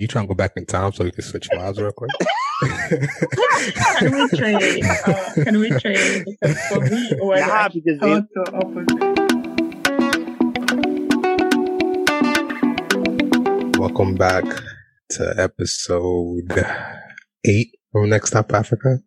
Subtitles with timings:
[0.00, 2.10] You trying to go back in time so you can switch lives real quick?
[2.60, 4.84] can we trade?
[4.84, 6.24] Uh, can we trade?
[6.26, 8.98] Because for me, it Nah, because it- total opposite.
[13.78, 14.44] Welcome back
[15.10, 16.64] to episode
[17.46, 18.98] eight of Next Stop Africa.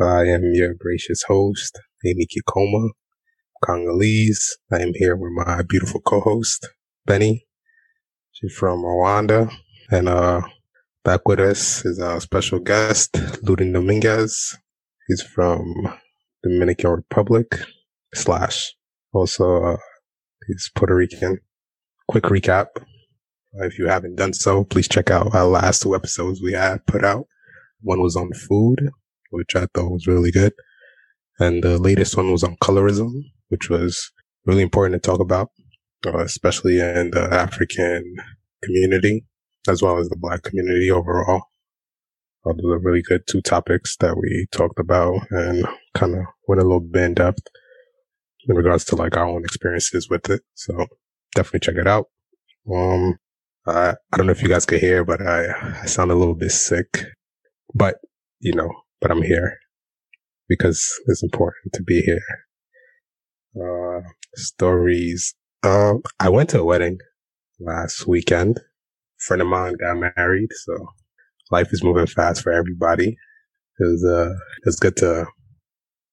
[0.00, 2.88] I am your gracious host, Amy Kikoma,
[3.62, 4.56] Congolese.
[4.72, 6.66] I am here with my beautiful co-host,
[7.04, 7.46] Benny.
[8.32, 9.52] She's from Rwanda.
[9.92, 10.42] And, uh,
[11.04, 13.12] back with us is our special guest,
[13.44, 14.56] Ludin Dominguez.
[15.08, 15.62] He's from
[16.44, 17.46] Dominican Republic
[18.14, 18.72] slash
[19.12, 19.76] also, uh,
[20.46, 21.38] he's Puerto Rican.
[22.08, 22.66] Quick recap.
[23.54, 27.04] If you haven't done so, please check out our last two episodes we had put
[27.04, 27.26] out.
[27.80, 28.90] One was on food,
[29.30, 30.52] which I thought was really good.
[31.40, 33.10] And the latest one was on colorism,
[33.48, 34.12] which was
[34.46, 35.48] really important to talk about,
[36.06, 38.14] uh, especially in the African
[38.62, 39.24] community,
[39.68, 41.42] as well as the black community overall.
[42.46, 46.60] Uh, those are really good two topics that we talked about and kind of went
[46.60, 47.42] a little bit in depth
[48.48, 50.40] in regards to like our own experiences with it.
[50.54, 50.86] So
[51.34, 52.06] definitely check it out.
[52.72, 53.18] Um,
[53.66, 56.34] I I don't know if you guys could hear, but I, I sound a little
[56.34, 57.04] bit sick.
[57.74, 57.96] But,
[58.40, 59.58] you know, but I'm here
[60.48, 62.22] because it's important to be here.
[63.54, 64.00] Uh,
[64.34, 65.34] stories.
[65.62, 66.98] Um, I went to a wedding
[67.60, 68.60] last weekend.
[69.20, 70.72] Friend of mine got married, so
[71.50, 73.16] life is moving fast for everybody.
[73.78, 75.26] It was, uh, it was good to,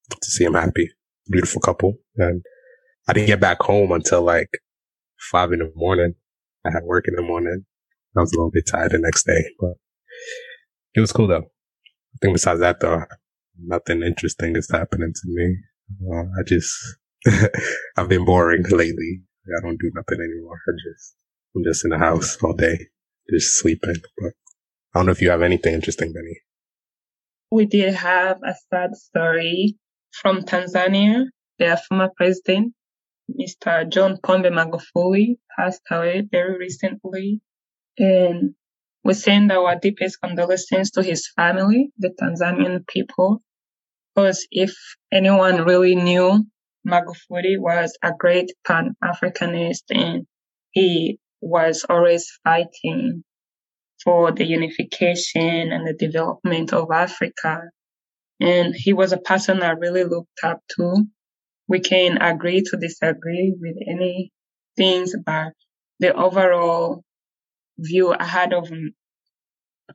[0.10, 0.90] to see him happy.
[1.30, 1.96] Beautiful couple.
[2.18, 2.42] And
[3.08, 4.50] I didn't get back home until like
[5.32, 6.16] five in the morning.
[6.66, 7.66] I had work in the morning.
[8.16, 9.74] I was a little bit tired the next day, but
[10.96, 11.44] it was cool though.
[11.46, 13.04] I think besides that though,
[13.64, 15.58] nothing interesting is happening to me.
[16.12, 16.74] Uh, I just,
[17.98, 19.22] I've been boring lately.
[19.48, 20.60] I don't do nothing anymore.
[20.68, 21.16] I just,
[21.56, 22.88] I'm just in the house all day,
[23.30, 23.96] just sleeping.
[24.18, 24.34] But
[24.94, 26.42] I don't know if you have anything interesting, Benny.
[27.52, 29.78] We did have a sad story
[30.12, 31.26] from Tanzania.
[31.60, 32.74] Their former president,
[33.32, 33.90] Mr.
[33.90, 37.42] John Pombe Magufuli, passed away very recently.
[37.98, 38.54] And
[39.04, 43.42] we send our deepest condolences to his family, the Tanzanian people.
[44.14, 44.76] Because if
[45.12, 46.46] anyone really knew,
[46.88, 50.26] Magufuli was a great Pan-Africanist and
[50.72, 53.24] he was always fighting
[54.04, 57.62] for the unification and the development of Africa.
[58.40, 61.06] And he was a person I really looked up to.
[61.68, 64.32] We can agree to disagree with any
[64.78, 65.54] things, but
[66.00, 67.04] the overall
[67.78, 68.72] view I had of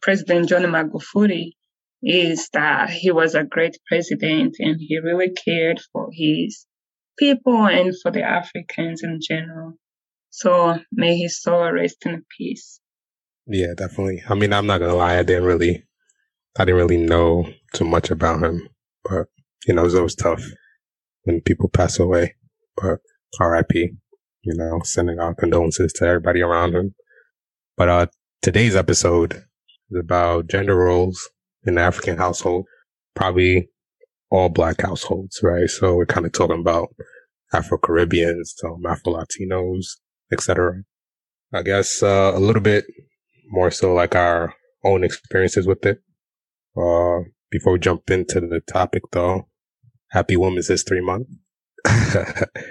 [0.00, 1.52] President John Magufuli
[2.02, 6.66] is that he was a great president and he really cared for his
[7.18, 9.74] people and for the Africans in general.
[10.34, 12.80] So may his soul rest in peace.
[13.46, 14.22] Yeah, definitely.
[14.26, 15.18] I mean, I'm not gonna lie.
[15.18, 15.84] I didn't really,
[16.58, 18.66] I didn't really know too much about him,
[19.04, 19.26] but
[19.66, 20.42] you know, it's always tough
[21.24, 22.34] when people pass away.
[22.76, 23.00] But
[23.40, 23.90] R.I.P.
[24.42, 26.94] You know, sending our condolences to everybody around him.
[27.76, 28.06] But uh,
[28.40, 31.28] today's episode is about gender roles
[31.66, 32.64] in the African household,
[33.14, 33.68] probably
[34.30, 35.68] all black households, right?
[35.68, 36.88] So we're kind of talking about
[37.52, 39.96] Afro Caribbeans, um, Afro Latinos,
[40.32, 40.82] etc.
[41.52, 42.84] I guess uh, a little bit
[43.48, 44.54] more so like our
[44.84, 45.98] own experiences with it.
[46.76, 49.48] Uh, before we jump into the topic though,
[50.10, 51.28] happy Women's History Month.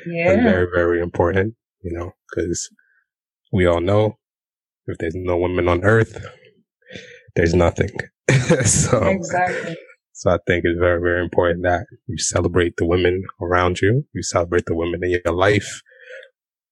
[0.08, 0.42] Yeah.
[0.44, 2.70] very, very important, you know, cause
[3.52, 4.18] we all know
[4.88, 6.26] if there's no women on earth,
[7.36, 7.90] there's nothing.
[8.66, 9.76] so, Exactly.
[10.14, 14.06] so I think it's very, very important that you celebrate the women around you.
[14.14, 15.82] You celebrate the women in your life.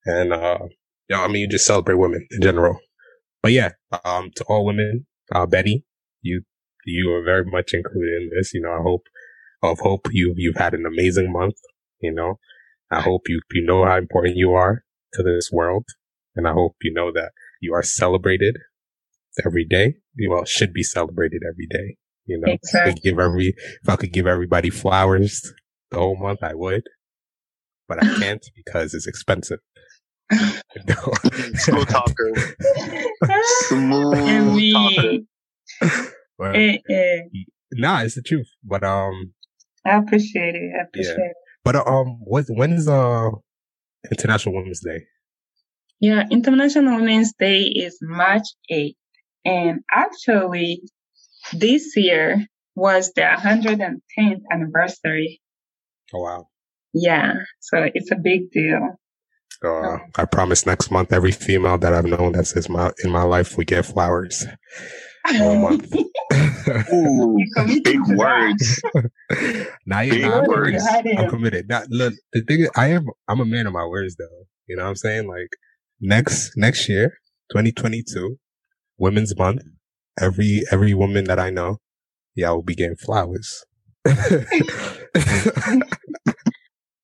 [0.05, 0.59] And, uh,
[1.09, 2.79] you know, I mean, you just celebrate women in general.
[3.41, 3.71] But yeah,
[4.05, 5.85] um, to all women, uh, Betty,
[6.21, 6.43] you,
[6.85, 8.53] you are very much included in this.
[8.53, 9.03] You know, I hope,
[9.63, 11.55] of hope you, you've had an amazing month.
[12.01, 12.39] You know,
[12.91, 14.83] I hope you, you know how important you are
[15.13, 15.85] to this world.
[16.35, 17.31] And I hope you know that
[17.61, 18.57] you are celebrated
[19.45, 19.95] every day.
[20.15, 21.97] You well, should be celebrated every day.
[22.25, 23.01] You know, if I could Exactly.
[23.11, 25.51] give every, if I could give everybody flowers
[25.91, 26.83] the whole month, I would,
[27.87, 29.59] but I can't because it's expensive.
[31.55, 32.31] School talker.
[33.67, 35.17] Smooth And talker.
[36.37, 37.19] But, Eh, eh.
[37.73, 38.47] nah, it's the truth.
[38.63, 39.33] But um,
[39.85, 40.71] I appreciate it.
[40.77, 41.33] I appreciate it.
[41.63, 43.29] but um, what when's uh
[44.11, 45.05] International Women's Day?
[45.99, 48.95] Yeah, International Women's Day is March 8th.
[49.43, 50.81] And actually,
[51.53, 52.45] this year
[52.75, 55.41] was the 110th anniversary.
[56.13, 56.47] Oh wow,
[56.93, 58.95] Yeah, so it's a big deal.
[59.61, 63.11] So uh, I promise next month, every female that I've known that's in my in
[63.11, 64.45] my life, we get flowers.
[65.31, 65.93] One month.
[66.93, 67.37] Ooh,
[67.83, 68.81] big words.
[69.85, 70.83] now Big you're not words.
[71.17, 71.67] I'm committed.
[71.67, 74.45] Now, look, the thing is, I am I'm a man of my words, though.
[74.67, 75.27] You know what I'm saying?
[75.27, 75.49] Like
[75.99, 77.17] next next year,
[77.51, 78.37] 2022,
[78.97, 79.63] Women's Month.
[80.19, 81.77] Every every woman that I know,
[82.35, 83.65] yeah, will be getting flowers.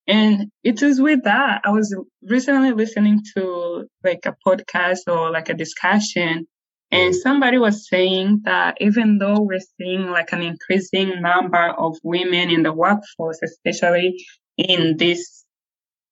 [0.08, 1.62] And it is with that.
[1.66, 6.48] I was recently listening to like a podcast or like a discussion
[6.92, 7.18] and Mm.
[7.22, 12.62] somebody was saying that even though we're seeing like an increasing number of women in
[12.64, 14.24] the workforce, especially
[14.58, 15.44] in this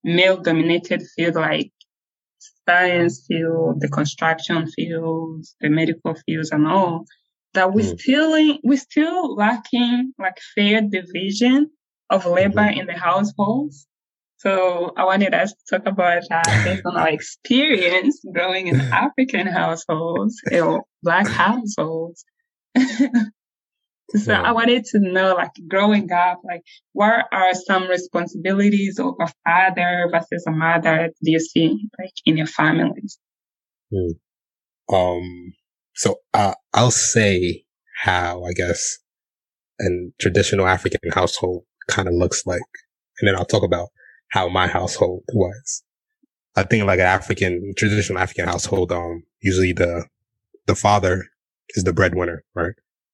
[0.04, 1.72] male dominated field like
[2.68, 7.06] science field, the construction fields, the medical fields and all,
[7.54, 8.00] that we Mm.
[8.00, 11.70] still, we still lacking like fair division
[12.14, 13.88] of labor in the households.
[14.38, 19.48] So I wanted us to talk about that based on our experience growing in African
[19.48, 22.24] households or black households.
[22.78, 24.34] so.
[24.34, 26.62] I wanted to know, like growing up, like
[26.92, 32.38] what are some responsibilities of a father versus a mother do you see like in
[32.38, 33.18] your families?
[34.92, 35.54] Um,
[35.96, 37.64] so uh, I'll say
[38.04, 39.00] how I guess
[39.80, 42.62] in traditional African household kind of looks like,
[43.20, 43.90] and then I'll talk about
[44.30, 45.84] how my household was.
[46.56, 50.06] I think like an African traditional African household, um, usually the
[50.66, 51.26] the father
[51.70, 52.74] is the breadwinner, right?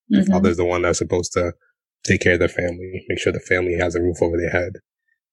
[0.10, 0.32] The Mhm.
[0.32, 1.54] father is the one that's supposed to
[2.04, 4.74] take care of the family, make sure the family has a roof over their head,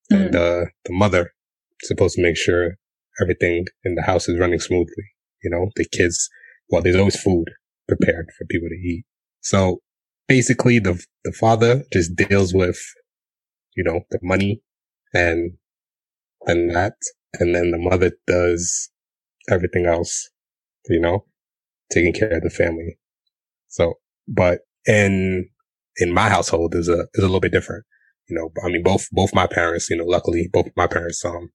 [0.09, 1.33] and uh, the mother
[1.81, 2.77] is supposed to make sure
[3.21, 5.05] everything in the house is running smoothly.
[5.43, 6.29] You know, the kids,
[6.69, 7.45] well, there's always food
[7.87, 9.05] prepared for people to eat.
[9.41, 9.81] So
[10.27, 12.79] basically the, the father just deals with,
[13.77, 14.61] you know, the money
[15.13, 15.53] and,
[16.47, 16.95] and that.
[17.39, 18.89] And then the mother does
[19.49, 20.29] everything else,
[20.89, 21.25] you know,
[21.91, 22.97] taking care of the family.
[23.67, 23.93] So,
[24.27, 25.47] but in,
[25.97, 27.85] in my household is a, is a little bit different.
[28.27, 31.51] You know, I mean, both, both my parents, you know, luckily both my parents, um,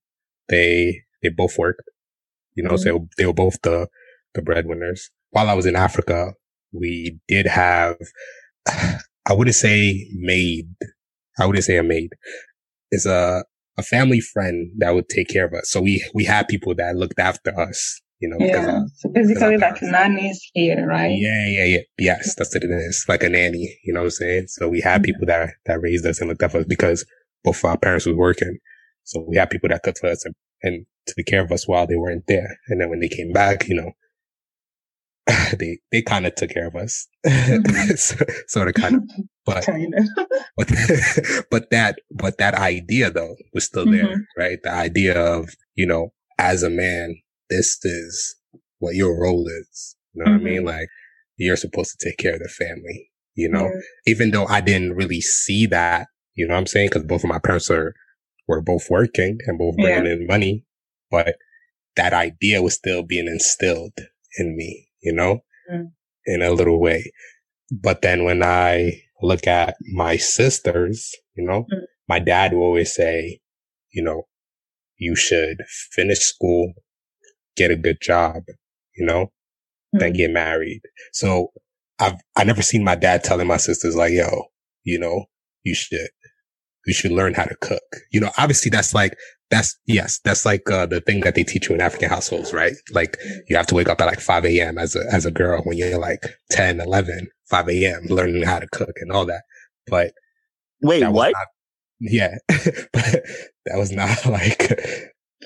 [0.48, 1.82] they, they both worked,
[2.54, 3.88] you know, so they were both the,
[4.34, 5.10] the breadwinners.
[5.30, 6.34] While I was in Africa,
[6.72, 7.96] we did have,
[8.68, 10.08] I wouldn't say
[11.38, 11.42] maid.
[11.42, 12.10] I wouldn't say a maid.
[12.90, 13.44] It's a,
[13.78, 15.70] a family friend that would take care of us.
[15.70, 18.80] So we, we had people that looked after us, you know, because Yeah.
[18.96, 21.10] So basically like nannies here, right?
[21.18, 21.80] yeah, yeah, yeah.
[21.98, 23.04] Yes, that's what it is.
[23.08, 24.46] Like a nanny, you know what I'm saying?
[24.48, 25.04] So we had Mhm.
[25.04, 27.04] people that, that raised us and looked after us because
[27.44, 28.58] both our parents was working.
[29.04, 31.86] So we had people that cooked for us and, and took care of us while
[31.86, 32.58] they weren't there.
[32.68, 33.92] And then when they came back, you know,
[35.58, 37.06] they, they kind of took care of us.
[37.26, 38.48] Mhm.
[38.48, 39.02] sort of kind of,
[39.46, 39.66] but,
[40.56, 40.68] but,
[41.50, 44.20] but that, but that idea though was still there, Mhm.
[44.36, 44.58] right?
[44.62, 47.16] The idea of, you know, as a man,
[47.50, 48.36] this is
[48.78, 49.96] what your role is.
[50.14, 50.64] You know what I mean?
[50.64, 50.88] Like
[51.36, 53.80] you're supposed to take care of the family, you know, Yeah.
[54.12, 56.90] even though I didn't really see that, you know what I'm saying?
[56.90, 57.94] Cause both of my parents are,
[58.48, 60.64] were both working and both bringing in money,
[61.10, 61.36] but
[61.96, 63.92] that idea was still being instilled
[64.38, 65.40] in me, you know,
[65.70, 65.92] Mm.
[66.26, 67.12] in a little way.
[67.70, 71.82] But then when I look at my sisters, you know, Mm.
[72.08, 73.40] my dad will always say,
[73.92, 74.28] you know,
[74.96, 75.58] you should
[75.92, 76.72] finish school,
[77.56, 78.42] get a good job,
[78.96, 79.32] you know,
[79.92, 80.16] then Mm.
[80.16, 80.82] get married.
[81.12, 81.52] So
[81.98, 84.46] I've, I never seen my dad telling my sisters like, yo,
[84.84, 85.26] you know,
[85.62, 86.08] you should,
[86.86, 87.82] you should learn how to cook.
[88.10, 89.16] You know, obviously that's like,
[89.52, 92.72] that's, yes, that's like, uh, the thing that they teach you in African households, right?
[92.92, 93.18] Like
[93.48, 94.78] you have to wake up at like 5 a.m.
[94.78, 98.00] as a, as a girl when you're like 10, 11, 5 a.m.
[98.08, 99.42] learning how to cook and all that.
[99.86, 100.12] But
[100.82, 101.32] Wait, what?
[101.32, 101.46] not-
[102.00, 103.22] yeah, but
[103.66, 104.72] that was not like,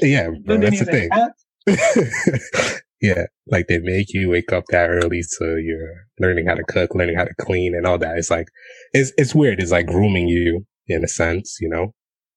[0.01, 1.11] yeah, bro, that's the thing.
[1.13, 6.65] a- yeah, like they make you wake up that early, so you're learning how to
[6.65, 8.17] cook, learning how to clean, and all that.
[8.17, 8.47] It's like
[8.93, 9.61] it's it's weird.
[9.61, 11.93] It's like grooming you in a sense, you know.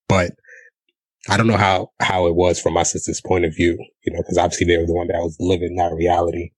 [0.08, 0.32] But
[1.28, 4.20] I don't know how how it was from my sister's point of view, you know,
[4.20, 6.50] because obviously they were the one that was living that reality.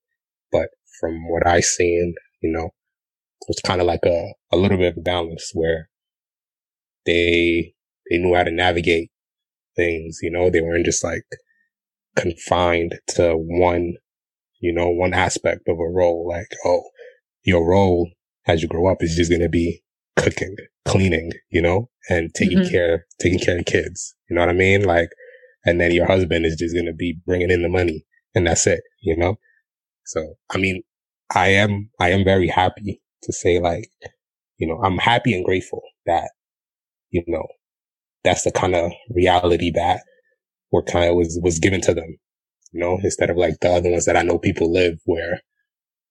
[0.52, 0.69] But
[1.00, 4.92] from what I seen, you know, it was kind of like a a little bit
[4.92, 5.88] of a balance where
[7.07, 7.75] they
[8.09, 9.11] they knew how to navigate
[9.75, 10.49] things, you know.
[10.49, 11.25] They weren't just like
[12.14, 13.95] confined to one,
[14.61, 16.28] you know, one aspect of a role.
[16.28, 16.83] Like, oh,
[17.42, 18.11] your role
[18.47, 19.83] as you grow up is just going to be
[20.16, 20.54] cooking,
[20.85, 22.71] cleaning, you know, and taking Mhm.
[22.71, 24.14] care, taking care of kids.
[24.28, 24.85] You know what I mean?
[24.85, 25.11] Like,
[25.64, 28.04] and then your husband is just going to be bringing in the money
[28.35, 29.37] and that's it, you know?
[30.04, 30.83] So, I mean,
[31.35, 33.90] I am, I am very happy to say like,
[34.59, 36.31] you know, I'm happy and grateful that,
[37.11, 37.47] you know,
[38.25, 40.02] that's the kind of reality that
[40.71, 42.19] what kind of was, was given to them,
[42.73, 45.40] you know, instead of like the other ones that I know people live where,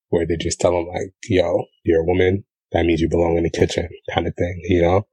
[0.08, 2.44] where they just tell them like, yo, you're a woman.
[2.72, 5.06] That means you belong in the kitchen kind of thing, you know?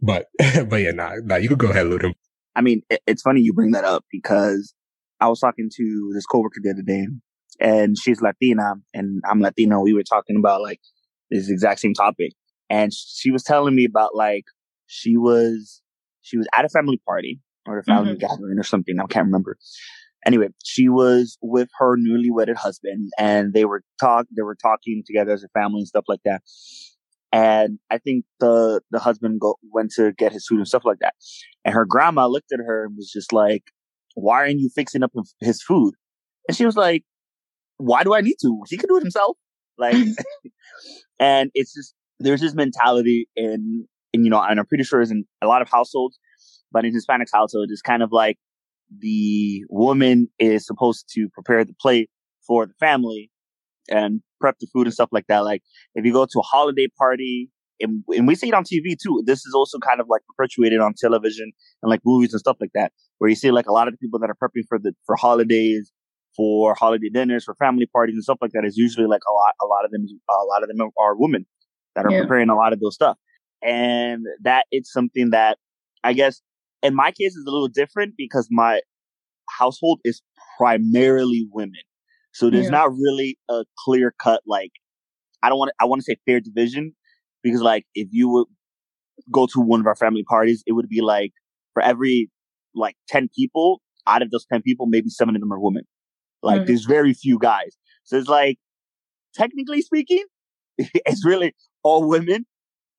[0.00, 0.26] But,
[0.68, 2.14] but yeah, nah, nah, you could go ahead, Ludum.
[2.54, 4.74] I mean, it, it's funny you bring that up because
[5.20, 7.06] I was talking to this coworker the other day
[7.60, 9.80] and she's Latina and I'm Latino.
[9.80, 10.80] We were talking about like
[11.30, 12.32] this exact same topic.
[12.68, 14.44] And she was telling me about like,
[14.86, 15.82] she was,
[16.22, 18.26] she was at a family party or a family mm-hmm.
[18.26, 18.98] gathering or something.
[19.00, 19.56] I can't remember.
[20.26, 25.02] Anyway, she was with her newly wedded husband and they were talk, they were talking
[25.06, 26.42] together as a family and stuff like that.
[27.32, 30.98] And I think the, the husband go, went to get his food and stuff like
[31.00, 31.14] that.
[31.64, 33.64] And her grandma looked at her and was just like,
[34.14, 35.94] why aren't you fixing up his food?
[36.48, 37.04] And she was like,
[37.78, 38.62] why do I need to?
[38.68, 39.36] He can do it himself.
[39.76, 39.96] Like,
[41.20, 45.10] and it's just, there's this mentality in, in, you know, and I'm pretty sure it's
[45.10, 46.18] in a lot of households,
[46.72, 48.38] but in Hispanic households, it's kind of like
[48.98, 52.08] the woman is supposed to prepare the plate
[52.46, 53.30] for the family
[53.90, 55.40] and prep the food and stuff like that.
[55.40, 55.62] Like,
[55.94, 59.22] if you go to a holiday party, and, and we see it on TV too.
[59.26, 61.52] This is also kind of like perpetuated on television
[61.82, 63.98] and like movies and stuff like that, where you see like a lot of the
[63.98, 65.92] people that are prepping for the for holidays
[66.36, 69.54] for holiday dinners, for family parties and stuff like that is usually like a lot,
[69.62, 71.46] a lot of them, a lot of them are women
[71.94, 72.20] that are yeah.
[72.20, 73.16] preparing a lot of those stuff.
[73.62, 75.56] And that it's something that
[76.04, 76.42] I guess
[76.82, 78.80] in my case is a little different because my
[79.58, 80.22] household is
[80.58, 81.80] primarily women.
[82.36, 82.72] So there's yeah.
[82.72, 84.72] not really a clear cut, like,
[85.42, 86.94] I don't want to, I want to say fair division
[87.42, 88.46] because like if you would
[89.32, 91.32] go to one of our family parties, it would be like
[91.72, 92.28] for every
[92.74, 95.84] like 10 people out of those 10 people, maybe seven of them are women.
[96.42, 96.66] Like mm-hmm.
[96.66, 97.74] there's very few guys.
[98.04, 98.58] So it's like,
[99.34, 100.24] technically speaking,
[100.78, 102.44] it's really all women.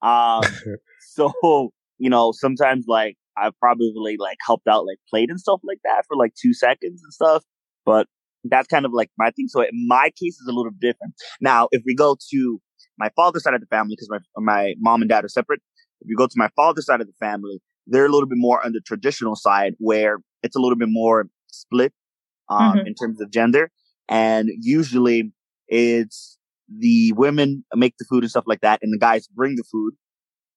[0.02, 0.42] Um,
[1.12, 5.80] so, you know, sometimes like I've probably like helped out like played and stuff like
[5.84, 7.44] that for like two seconds and stuff.
[7.86, 8.08] But
[8.44, 9.48] that's kind of like my thing.
[9.48, 11.14] So my case is a little different.
[11.42, 12.62] Now, if we go to
[12.98, 15.62] my father's side of the family, because my, my mom and dad are separate.
[16.02, 18.64] If you go to my father's side of the family, they're a little bit more
[18.66, 21.94] on the traditional side where it's a little bit more split
[22.50, 22.88] um, mm-hmm.
[22.88, 23.72] in terms of gender.
[24.08, 25.32] And usually
[25.68, 26.38] it's
[26.70, 29.94] the women make the food and stuff like that, and the guys bring the food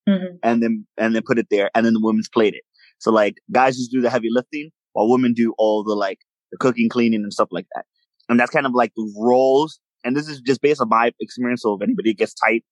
[0.09, 0.37] mm-hmm.
[0.43, 2.63] and then and then put it there, and then the women's plate it.
[2.99, 6.19] So like guys just do the heavy lifting while women do all the like
[6.51, 7.85] the cooking, cleaning, and stuff like that.
[8.29, 9.81] And that's kind of like the roles.
[10.05, 11.63] And this is just based on my experience.
[11.63, 12.65] So if anybody gets tight,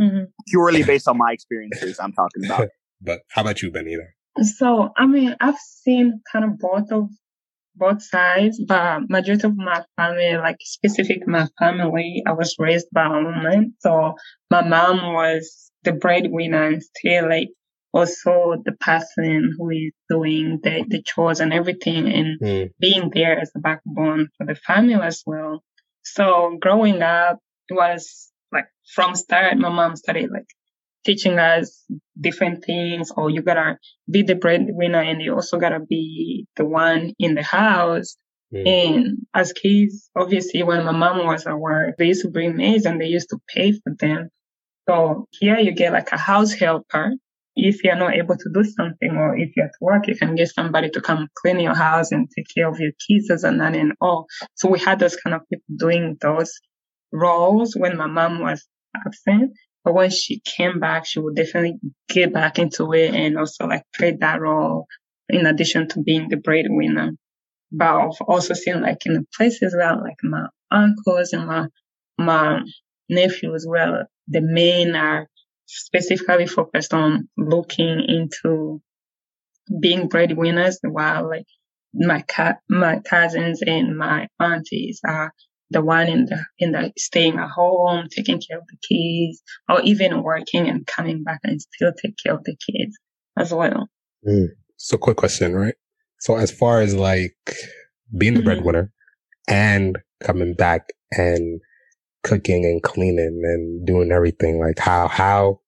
[0.00, 0.24] mm-hmm.
[0.48, 2.68] purely based on my experiences, I'm talking about.
[3.00, 4.04] but how about you, Benita?
[4.42, 7.08] So I mean, I've seen kind of both of
[7.76, 13.06] both sides, but majority of my family, like specific my family, I was raised by
[13.06, 13.74] a woman.
[13.80, 14.14] So
[14.50, 17.48] my mom was the breadwinner and still like
[17.94, 22.70] also the person who is doing the, the chores and everything and mm.
[22.80, 25.62] being there as a backbone for the family as well.
[26.02, 30.48] So growing up, it was like from start, my mom started like
[31.06, 31.84] teaching us
[32.20, 33.78] different things or you gotta
[34.10, 38.16] be the breadwinner and you also gotta be the one in the house.
[38.52, 38.66] Mm.
[38.66, 42.86] And as kids, obviously when my mom was at work, they used to bring maids
[42.86, 44.30] and they used to pay for them.
[44.88, 47.12] So here you get like a house helper.
[47.56, 50.48] If you're not able to do something or if you're at work, you can get
[50.48, 53.78] somebody to come clean your house and take care of your kids as a nanny
[53.78, 54.26] and all.
[54.54, 56.52] So we had those kind of people doing those
[57.12, 59.52] roles when my mom was absent.
[59.84, 63.82] But when she came back, she would definitely get back into it and also like
[63.94, 64.86] play that role
[65.28, 67.12] in addition to being the breadwinner.
[67.70, 71.66] But I've also seen like in the places where like my uncles and my,
[72.18, 72.62] my
[73.08, 75.28] nephews where the men are
[75.66, 78.80] specifically focused on looking into
[79.80, 81.46] being breadwinners while like
[81.94, 82.24] my
[82.68, 85.32] my cousins and my aunties are
[85.70, 89.80] the one in the in the staying at home, taking care of the kids, or
[89.82, 92.98] even working and coming back and still take care of the kids
[93.38, 93.88] as well.
[94.26, 94.48] Mm.
[94.76, 95.74] So, quick question, right?
[96.20, 97.36] So, as far as like
[98.16, 98.46] being the mm-hmm.
[98.46, 98.92] breadwinner
[99.48, 101.60] and coming back and
[102.24, 105.60] cooking and cleaning and doing everything, like how how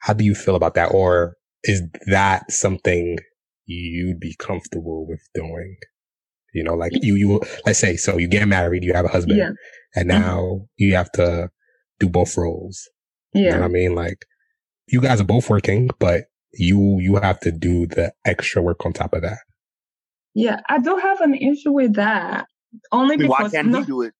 [0.00, 3.18] how do you feel about that, or is that something
[3.66, 5.76] you'd be comfortable with doing?
[6.52, 9.38] You know, like you, you, let's say, so you get married, you have a husband
[9.38, 9.50] yeah.
[9.94, 10.20] and mm-hmm.
[10.20, 10.64] now mm-hmm.
[10.78, 11.50] you have to
[12.00, 12.88] do both roles.
[13.32, 13.42] Yeah.
[13.42, 13.94] You know what I mean?
[13.94, 14.24] Like
[14.88, 18.92] you guys are both working, but you, you have to do the extra work on
[18.92, 19.38] top of that.
[20.34, 20.60] Yeah.
[20.68, 22.46] I don't have an issue with that.
[22.90, 23.30] Only because.
[23.30, 24.14] Why can't no, he do it?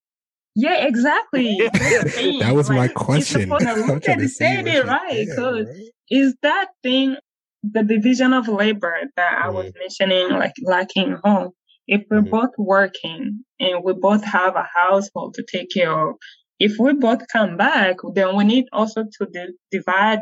[0.57, 1.59] Yeah, exactly.
[1.73, 3.49] that was like, my question.
[3.49, 5.27] You're supposed to look at it right.
[5.27, 5.89] Because right?
[6.11, 7.17] is that thing
[7.63, 9.79] the division of labor that I was mm-hmm.
[9.79, 11.53] mentioning, like lacking home,
[11.87, 12.31] If we're Mhm.
[12.31, 16.15] both working and we both have a household to take care of,
[16.61, 20.21] if we both come back, then we need also to di- divide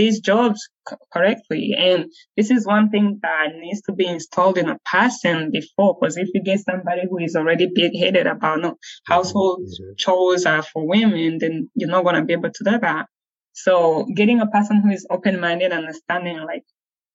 [0.00, 0.60] these jobs
[1.12, 1.74] correctly.
[1.76, 6.16] And this is one thing that needs to be installed in a person before, because
[6.16, 8.76] if you get somebody who is already big headed about no
[9.12, 9.96] household Mhm.
[10.02, 13.06] chores are for women, then you're not going to be able to do that.
[13.52, 16.64] So getting a person who is open minded, understanding like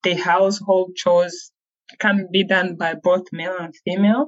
[0.04, 1.50] the household chores
[1.98, 4.24] can be done by both male and female.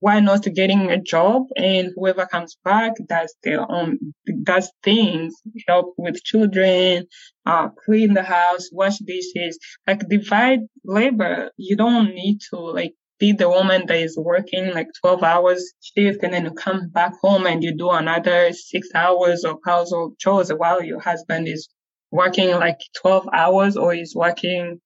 [0.00, 3.98] Why not getting a job and whoever comes back does their own,
[4.42, 5.34] does things,
[5.68, 7.06] help with children,
[7.46, 11.50] uh, clean the house, wash dishes, like divide labor.
[11.56, 16.22] You don't need to like be the woman that is working like 12 hours shift
[16.22, 20.50] and then you come back home and you do another six hours of household chores
[20.50, 21.68] while your husband is
[22.10, 24.80] working like 12 hours or is working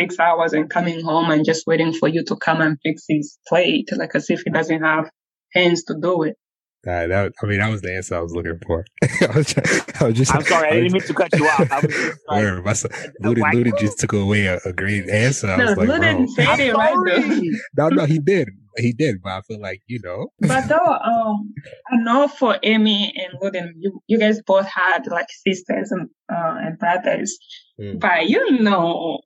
[0.00, 3.38] six hours and coming home and just waiting for you to come and fix his
[3.48, 5.10] plate, like as if he doesn't have
[5.54, 6.36] hands to do it.
[6.84, 8.86] That, that, I mean, that was the answer I was looking for.
[9.02, 10.34] I, was try- I was just.
[10.34, 11.70] I'm sorry, I was didn't mean to cut you off.
[11.70, 12.90] I was just like, Word, my son,
[13.22, 15.48] Luda, whack- Luda just took away a, a great answer.
[15.48, 16.00] I No, was like, Lou bro.
[16.00, 17.42] didn't say it right
[17.76, 18.48] No, no, he did.
[18.78, 20.28] He did, but I feel like, you know.
[20.40, 21.52] But though, um,
[21.92, 26.54] I know for Amy and Luden, you, you guys both had like sisters and, uh,
[26.62, 27.36] and brothers.
[27.78, 28.00] Mm.
[28.00, 29.20] But you know,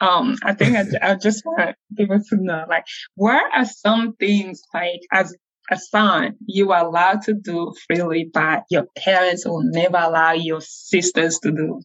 [0.00, 2.84] um, I think I, I just want people to know, like,
[3.16, 5.34] where are some things like as
[5.70, 10.60] a son you are allowed to do freely, but your parents will never allow your
[10.60, 11.80] sisters to do?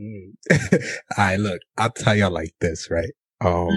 [0.00, 0.32] Mm.
[1.16, 3.12] All right, look, I'll tell y'all like this, right?
[3.40, 3.68] Um.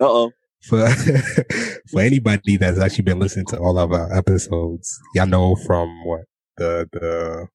[0.00, 0.30] Uh oh.
[0.62, 0.88] for
[1.90, 6.22] for anybody that's actually been listening to all of our episodes, y'all know from what
[6.56, 7.48] the the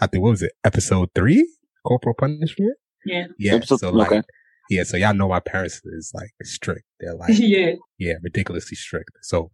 [0.00, 1.48] I think what was it episode three
[1.84, 2.76] corporal punishment?
[3.08, 3.26] Yeah.
[3.38, 4.22] Yeah, Episode- so like okay.
[4.70, 6.84] yeah, so y'all know my parents is like strict.
[7.00, 7.72] They're like yeah.
[7.98, 9.10] yeah, ridiculously strict.
[9.22, 9.50] So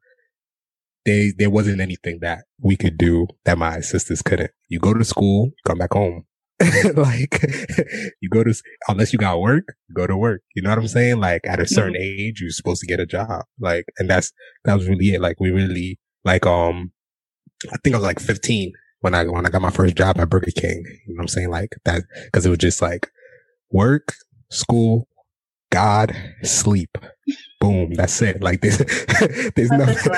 [1.04, 4.50] they there wasn't anything that we could do that my sisters couldn't.
[4.68, 6.24] You go to school, come back home.
[6.94, 7.42] like
[8.22, 10.40] you go to s- unless you got work, go to work.
[10.54, 11.18] You know what I'm saying?
[11.20, 13.42] Like at a certain age, you're supposed to get a job.
[13.60, 14.32] Like, and that's
[14.64, 15.20] that was really it.
[15.20, 16.92] Like we really like um,
[17.72, 20.30] I think I was like 15 when I when I got my first job at
[20.30, 20.82] Burger King.
[21.06, 21.50] You know what I'm saying?
[21.50, 23.10] Like that because it was just like
[23.70, 24.14] work,
[24.50, 25.08] school,
[25.70, 26.96] God, sleep.
[27.60, 27.94] Boom.
[27.94, 28.42] That's it.
[28.42, 28.78] Like there's
[29.56, 30.12] there's nothing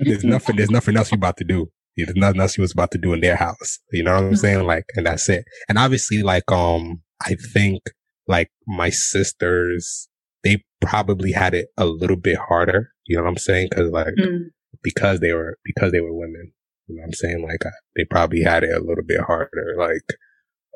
[0.00, 1.70] there's nothing there's nothing else you're about to do.
[1.96, 3.78] There's nothing else you was about to do in their house.
[3.92, 4.38] You know what I'm Mhm.
[4.38, 4.66] saying?
[4.66, 5.44] Like, and that's it.
[5.68, 7.82] And obviously, like, um, I think
[8.26, 10.08] like my sisters,
[10.42, 12.90] they probably had it a little bit harder.
[13.06, 13.68] You know what I'm saying?
[13.74, 14.46] Cause like, Mm.
[14.82, 16.52] because they were, because they were women.
[16.88, 17.42] You know what I'm saying?
[17.46, 19.74] Like, uh, they probably had it a little bit harder.
[19.78, 20.02] Like,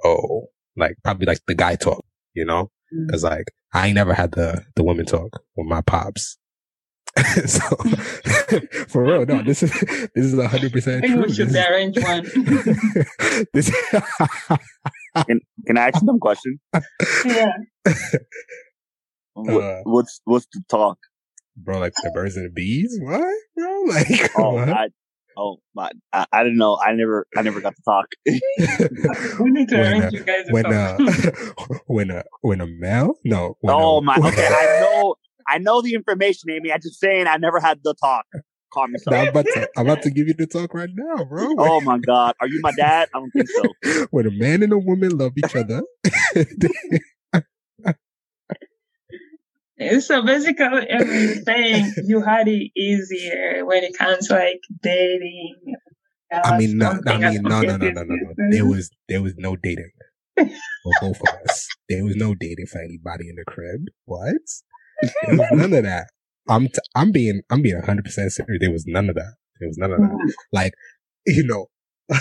[0.04, 0.46] oh,
[0.78, 2.70] like probably like the guy talk, you know?
[2.94, 3.10] Mm.
[3.10, 6.38] Cause like, I ain't never had the, the women talk with my pops.
[7.46, 7.60] so
[8.88, 9.72] for real, no, this is
[10.14, 11.22] this is hundred I percent think true.
[11.24, 13.06] we should This is- arrange one.
[13.52, 13.70] this,
[15.66, 16.60] Can I ask you some question?
[17.24, 17.52] yeah.
[19.34, 20.98] What, Uh, what's what's the talk?
[21.56, 22.96] bro, like the birds and the bees.
[23.02, 23.82] What, bro?
[23.88, 24.68] Like, Oh, what?
[24.68, 24.88] I,
[25.38, 26.78] oh, my, I, I didn't know.
[26.84, 28.06] I never, I never got to talk.
[29.40, 30.46] We need to When, arrange uh, you guys.
[30.50, 31.00] when talk.
[31.00, 33.56] uh, when a when a male, no.
[33.60, 35.14] When oh a, my, okay, I know,
[35.46, 36.72] I know the information, Amy.
[36.72, 38.26] I'm just saying, I never had the talk.
[38.72, 39.16] Calm Now.
[39.22, 41.54] I'm about to I'm about to give you the talk right now, bro.
[41.56, 43.08] Oh my God, are you my dad?
[43.14, 44.06] I don't think so.
[44.10, 45.82] when a man and a woman love each other,
[50.00, 55.56] So basically, every saying you had it easier when it comes to like dating.
[56.32, 58.34] I mean, no, I mean, no, no, no, no, no, no.
[58.50, 59.90] There was there was no dating
[60.36, 61.66] for both of us.
[61.88, 63.82] There was no dating for anybody in the crib.
[64.04, 64.34] What?
[65.26, 66.08] There was none of that.
[66.48, 68.58] I'm t- I'm being I'm being 100 percent serious.
[68.60, 69.34] There was none of that.
[69.60, 70.10] There was none of that.
[70.10, 70.32] Mhm.
[70.52, 70.72] Like,
[71.26, 71.66] you know,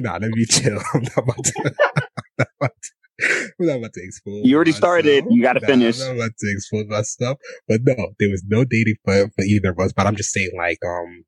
[0.00, 0.78] nah, let me chill.
[0.94, 1.52] I'm not about to.
[1.96, 2.90] I'm not about to,
[3.58, 4.42] I'm not about to expose.
[4.44, 5.24] You already started.
[5.30, 6.00] You gotta Nah, finish.
[6.00, 7.38] I'm not about to expose myself.
[7.68, 9.92] But no, there was no dating for for either of us.
[9.92, 11.24] But I'm just saying, like, um,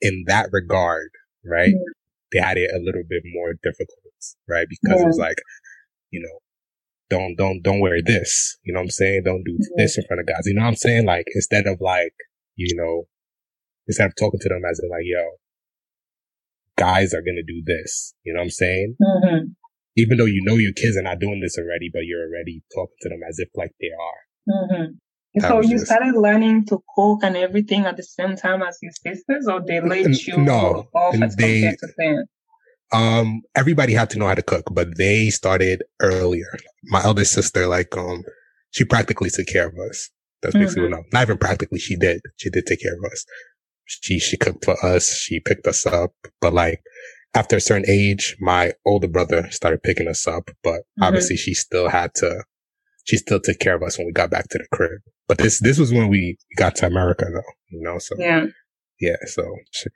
[0.00, 1.10] in that regard,
[1.44, 1.74] right?
[1.74, 1.92] Mhm.
[2.32, 3.98] They had it a little bit more difficult,
[4.48, 4.66] right?
[4.68, 5.36] Because it was like,
[6.10, 6.38] you know,
[7.10, 8.56] don't don't don't wear this.
[8.62, 9.22] You know what I'm saying?
[9.24, 10.42] Don't do this in front of guys.
[10.46, 11.04] You know what I'm saying?
[11.06, 12.14] Like instead of like,
[12.56, 13.08] you know,
[13.88, 15.22] instead of talking to them as in like, yo,
[16.76, 18.14] guys are gonna do this.
[18.24, 18.96] You know what I'm saying?
[19.00, 19.54] Mhm.
[20.00, 23.00] Even though you know your kids are not doing this already, but you're already talking
[23.02, 24.20] to them as if like they are.
[24.48, 24.86] Mhm.
[25.46, 28.92] So you just- started learning to cook and everything at the same time as your
[29.06, 32.24] sisters, or they let you no, off as they- compared to them?
[32.92, 36.50] Um, everybody had to know how to cook, but they started earlier.
[36.84, 38.24] My eldest sister, like, um,
[38.72, 40.10] she practically took care of us.
[40.42, 40.92] That's basically mm-hmm.
[40.92, 41.78] no, not even practically.
[41.78, 42.20] She did.
[42.36, 43.24] She did take care of us.
[43.84, 45.12] She she cooked for us.
[45.12, 46.12] She picked us up.
[46.40, 46.80] But like
[47.34, 50.50] after a certain age, my older brother started picking us up.
[50.62, 51.04] But mm-hmm.
[51.04, 52.44] obviously, she still had to.
[53.04, 55.00] She still took care of us when we got back to the crib.
[55.26, 57.52] But this this was when we got to America, though.
[57.70, 58.46] You know, so yeah,
[59.00, 59.16] yeah.
[59.26, 59.86] So she,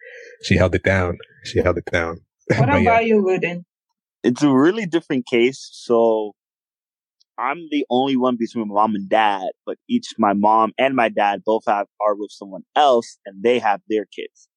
[0.44, 1.18] she held it down.
[1.44, 2.20] She held it down.
[2.58, 3.00] What about yeah.
[3.00, 3.64] you, Wooden?
[4.22, 5.70] It's a really different case.
[5.72, 6.32] So
[7.38, 11.08] I'm the only one between my mom and dad, but each my mom and my
[11.08, 14.48] dad both have are with someone else and they have their kids.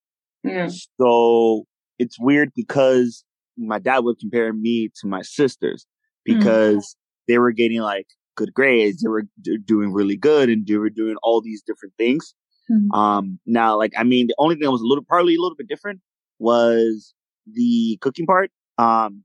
[0.44, 0.70] Yeah.
[1.00, 1.66] So
[2.00, 3.24] it's weird because
[3.58, 5.86] my dad would compare me to my sisters
[6.28, 6.40] mm-hmm.
[6.40, 6.96] because mm.
[7.28, 10.90] they were getting like good grades, they were d- doing really good and they were
[10.90, 12.36] doing all these different things.
[12.72, 12.96] Mm.
[12.96, 15.56] Um, now, like, I mean, the only thing that was a little, probably a little
[15.58, 16.02] bit different
[16.40, 17.14] was
[17.52, 18.52] the cooking part.
[18.78, 19.24] Um,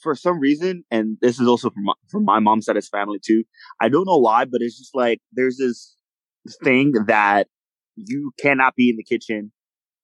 [0.00, 3.18] for some reason, and this is also from my, from my mom's side of family
[3.24, 3.44] too.
[3.80, 5.94] I don't know why, but it's just like there's this
[6.64, 7.48] thing that
[7.96, 9.52] you cannot be in the kitchen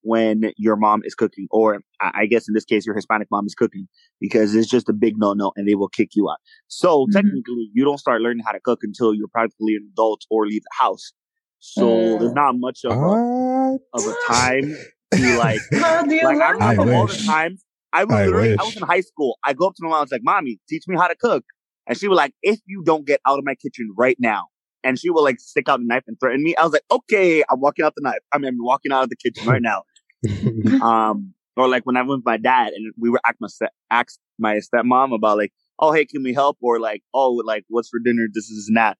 [0.07, 3.55] when your mom is cooking, or I guess in this case, your Hispanic mom is
[3.55, 3.89] cooking
[4.21, 6.39] because it's just a big no no and they will kick you out.
[6.69, 7.13] So mm-hmm.
[7.13, 10.63] technically, you don't start learning how to cook until you're practically an adult or leave
[10.63, 11.13] the house.
[11.59, 14.77] So uh, there's not much of a, of a time
[15.15, 18.59] to like, like I remember all the times I was I literally, wish.
[18.61, 19.39] I was in high school.
[19.43, 19.99] I go up to my mom.
[19.99, 21.45] I was like, "Mommy, teach me how to cook."
[21.89, 24.47] And she was like, "If you don't get out of my kitchen right now,"
[24.85, 26.55] and she will like stick out a knife and threaten me.
[26.57, 28.21] I was like, "Okay, I'm walking out the knife.
[28.33, 29.83] I mean, I'm walking out of the kitchen right now."
[30.83, 33.49] um, or like when I went with my dad and we were ask my
[33.91, 37.89] asked my stepmom about like, "Oh, hey, can we help?" Or like, "Oh, like what's
[37.89, 38.27] for dinner?
[38.33, 38.99] This is that."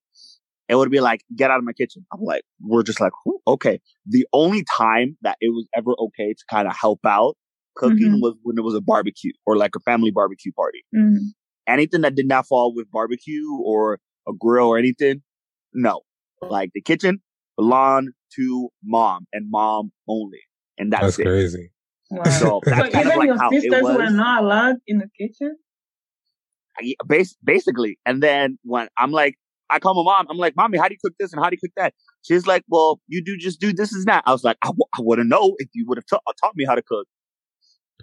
[0.69, 3.13] It would be like, "Get out of my kitchen." I'm like, we're just like,
[3.47, 3.79] okay.
[4.05, 7.37] The only time that it was ever okay to kind of help out
[7.77, 8.21] Cooking mm-hmm.
[8.21, 10.83] was when it was a barbecue or like a family barbecue party.
[10.95, 11.27] Mm-hmm.
[11.67, 15.21] Anything that did not fall with barbecue or a grill or anything,
[15.73, 16.01] no.
[16.41, 17.19] Like the kitchen
[17.55, 20.39] belonged to mom and mom only.
[20.77, 21.23] And that's, that's it.
[21.23, 21.71] crazy.
[22.09, 22.23] Wow.
[22.23, 25.57] So, that's so even like your sisters were not allowed in the kitchen?
[27.05, 27.99] Bas- basically.
[28.05, 29.35] And then when I'm like,
[29.69, 30.27] I call my mom.
[30.29, 31.93] I'm like, mommy, how do you cook this and how do you cook that?
[32.21, 34.23] She's like, well, you do just do this and that.
[34.25, 36.65] I was like, I, w- I wouldn't know if you would have ta- taught me
[36.65, 37.07] how to cook.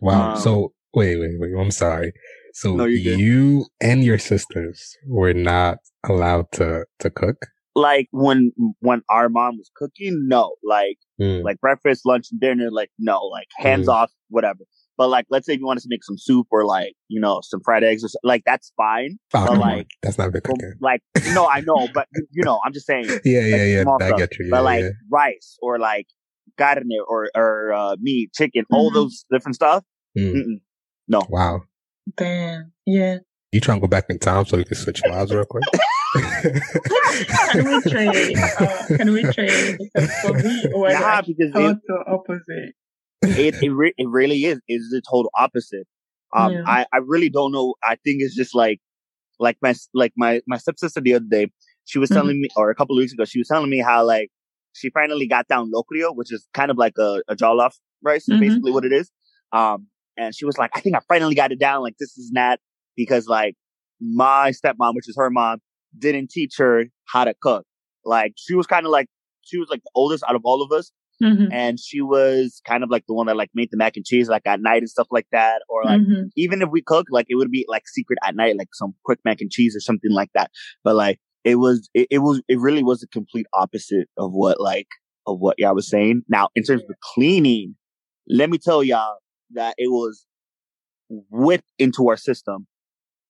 [0.02, 0.34] Wow.
[0.34, 1.52] Um, so wait, wait, wait.
[1.58, 2.12] I'm sorry.
[2.52, 7.46] So no, you and your sisters were not allowed to to cook.
[7.74, 10.54] Like when when our mom was cooking, no.
[10.62, 11.42] Like mm.
[11.42, 13.20] like breakfast, lunch, and dinner, like no.
[13.20, 13.92] Like hands mm.
[13.92, 14.60] off, whatever.
[14.96, 17.20] But like, let's say if you want us to make some soup or like, you
[17.20, 19.18] know, some fried eggs or something, like that's fine.
[19.34, 20.74] Oh, but like, that's not good cooking.
[20.80, 21.00] Like,
[21.32, 23.06] no, I know, but you know, I'm just saying.
[23.24, 23.84] yeah, yeah, yeah.
[24.00, 24.46] I get you.
[24.46, 24.90] Yeah, but like yeah.
[25.10, 26.06] rice or like
[26.56, 28.74] carne or or uh, meat, chicken, mm-hmm.
[28.74, 29.84] all those different stuff.
[30.16, 30.60] Mm.
[31.08, 31.22] No.
[31.28, 31.62] Wow.
[32.16, 32.72] Damn.
[32.87, 33.18] Yeah.
[33.52, 35.64] You trying to go back in time so you can switch lives real quick?
[36.14, 38.37] can we trade?
[38.55, 39.79] Uh, can we trade?
[39.79, 42.74] Because for me, or nah, because total it, opposite.
[43.22, 44.61] It it, re- it really is.
[44.68, 45.87] It's the total opposite.
[46.35, 46.62] Um, yeah.
[46.66, 47.74] I I really don't know.
[47.83, 48.81] I think it's just like
[49.40, 51.50] like my like my my stepsister the other day.
[51.87, 52.42] She was telling mm-hmm.
[52.42, 54.31] me, or a couple of weeks ago, she was telling me how like
[54.74, 57.72] she finally got down locrio, which is kind of like a, a jollof
[58.03, 58.40] rice, mm-hmm.
[58.40, 59.11] basically what it is.
[59.53, 61.83] Um, and she was like, I think I finally got it down.
[61.83, 62.59] Like, this is not
[62.96, 63.55] because like
[64.00, 65.59] my stepmom, which is her mom,
[65.98, 67.64] didn't teach her how to cook.
[68.04, 69.07] Like, she was kind of like,
[69.42, 70.90] she was like the oldest out of all of us.
[71.22, 71.52] Mm-hmm.
[71.52, 74.28] And she was kind of like the one that like made the mac and cheese
[74.28, 75.62] like at night and stuff like that.
[75.68, 76.24] Or like, mm-hmm.
[76.37, 79.20] even if we cook, like it would be like secret at night, like some quick
[79.24, 80.50] mac and cheese or something like that.
[80.83, 84.61] But like, it was, it, it was, it really was the complete opposite of what
[84.61, 84.88] like,
[85.26, 86.22] of what y'all was saying.
[86.28, 87.76] Now, in terms of cleaning,
[88.28, 89.18] let me tell y'all,
[89.52, 90.26] that it was
[91.09, 92.66] whipped into our system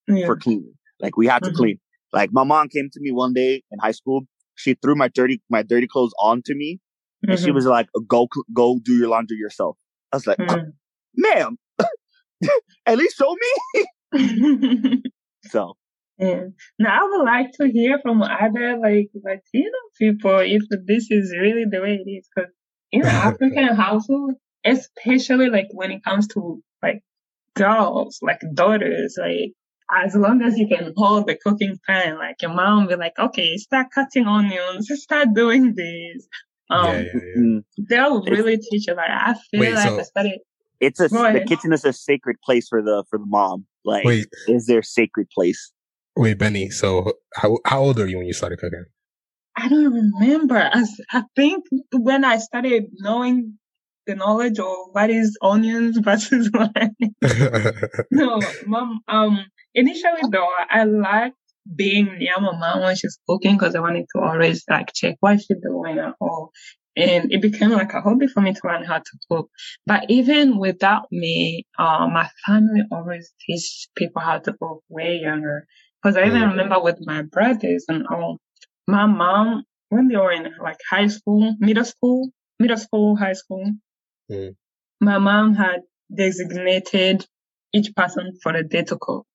[0.09, 0.25] yeah.
[0.25, 0.73] for cleaning.
[1.01, 1.57] Like we had to mm-hmm.
[1.57, 1.81] clean.
[2.15, 4.23] Like my mom came to me one day in high school.
[4.55, 7.33] She threw my dirty my dirty clothes onto me, mm-hmm.
[7.33, 7.57] and she mm-hmm.
[7.57, 9.77] was like, "Go go do your laundry yourself."
[10.13, 10.71] I was like, mm-hmm.
[11.17, 11.59] "Ma'am,
[12.87, 13.35] at least show
[14.15, 15.03] me."
[15.47, 15.75] so.
[16.17, 16.45] Yeah.
[16.79, 21.65] Now I would like to hear from other like Latino people if this is really
[21.69, 22.53] the way it is, because
[22.93, 27.03] in African household, especially like when it comes to like
[27.57, 29.55] girls, like daughters, like
[29.91, 33.19] as long as you can hold the cooking pan, like your mom will be like,
[33.19, 36.27] okay, start cutting onions, start doing this.
[36.71, 37.43] Um, yeah, yeah, yeah.
[37.43, 37.83] Mm-hmm.
[37.89, 38.95] they'll really teach you.
[38.95, 40.41] Like I feel Wait, like so I studied.
[40.81, 43.67] It's a the kitchen is a sacred place for the for the mom.
[43.85, 44.27] Like, Wait.
[44.49, 45.73] is there sacred place?
[46.17, 46.71] Wait, Benny.
[46.71, 48.85] So how how old are you when you started cooking?
[49.57, 50.57] I don't remember.
[50.59, 53.59] I, I think when I started knowing
[54.07, 56.93] the knowledge of what is onions versus like
[58.11, 61.37] no mom um initially though i liked
[61.77, 65.39] being near my mom when she's cooking because I wanted to always like check what
[65.41, 66.53] she's doing at all.
[66.97, 69.49] And it became like a hobby for me to learn how to cook.
[69.87, 75.67] But even without me, uh, my family always teach people how to cook way younger.
[76.05, 76.51] Cause I even Mm.
[76.51, 78.39] remember with my brothers and all,
[78.87, 82.29] my mom, when they were in like high school, middle school,
[82.61, 83.73] middle school, high school,
[84.31, 84.57] Mm.
[85.01, 85.83] my mom had
[86.15, 87.27] designated
[87.73, 89.27] each person for a day to cook.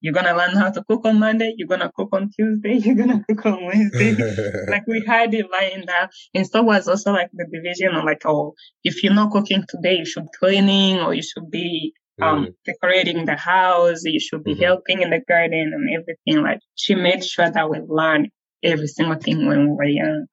[0.00, 3.24] You're gonna learn how to cook on Monday, you're gonna cook on Tuesday, you're gonna
[3.28, 4.16] cook on Wednesday.
[4.68, 6.08] like we had it lying down.
[6.34, 8.54] And so was also like the division of like, oh,
[8.84, 12.54] if you're not cooking today, you should be cleaning or you should be um Mm.
[12.64, 14.62] decorating the house, you should be Mhm.
[14.62, 16.42] helping in the garden and everything.
[16.42, 18.28] Like she made sure that we learn
[18.62, 20.26] every single thing when we were young.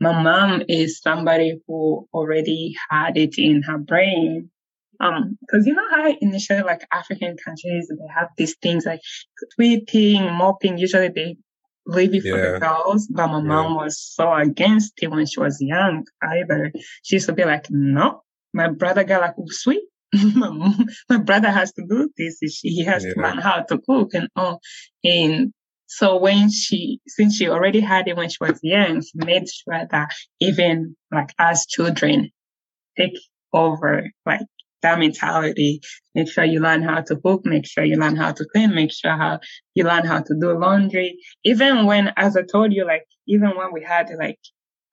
[0.00, 4.50] My mom is somebody who already had it in her brain.
[4.98, 9.00] Um, cause you know how initially like African countries, they have these things like
[9.54, 11.36] sweeping, mopping, usually they
[11.86, 12.52] leave it for Yeah.
[12.52, 13.42] the girls, but my Yeah.
[13.42, 16.72] mom was so against it when she was young either.
[17.02, 19.82] She used to be like, no, my brother got like sweet.
[20.34, 20.74] my,
[21.08, 22.38] my brother has to do this.
[22.40, 24.60] He he has to learn how to cook and all.
[25.04, 25.52] And
[25.92, 29.88] so when she, since she already had it when she was young, she made sure
[29.90, 32.30] that even like as children
[32.96, 33.18] take
[33.52, 34.42] over like
[34.82, 35.80] that mentality.
[36.14, 37.44] Make sure you learn how to cook.
[37.44, 38.72] Make sure you learn how to clean.
[38.72, 39.40] Make sure how
[39.74, 41.18] you learn how to do laundry.
[41.42, 44.38] Even when, as I told you, like even when we had like